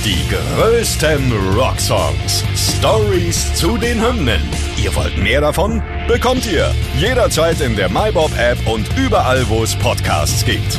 Die 0.05 0.29
größten 0.31 1.33
Rocksongs. 1.57 2.45
Stories 2.79 3.55
zu 3.55 3.77
den 3.77 4.01
Hymnen. 4.01 4.40
Ihr 4.83 4.95
wollt 4.95 5.16
mehr 5.19 5.40
davon? 5.40 5.83
Bekommt 6.07 6.47
ihr 6.47 6.73
jederzeit 6.99 7.61
in 7.61 7.75
der 7.75 7.88
MyBob 7.88 8.31
App 8.38 8.59
und 8.66 8.87
überall, 8.97 9.49
wo 9.49 9.64
es 9.64 9.75
Podcasts 9.77 10.45
gibt. 10.45 10.79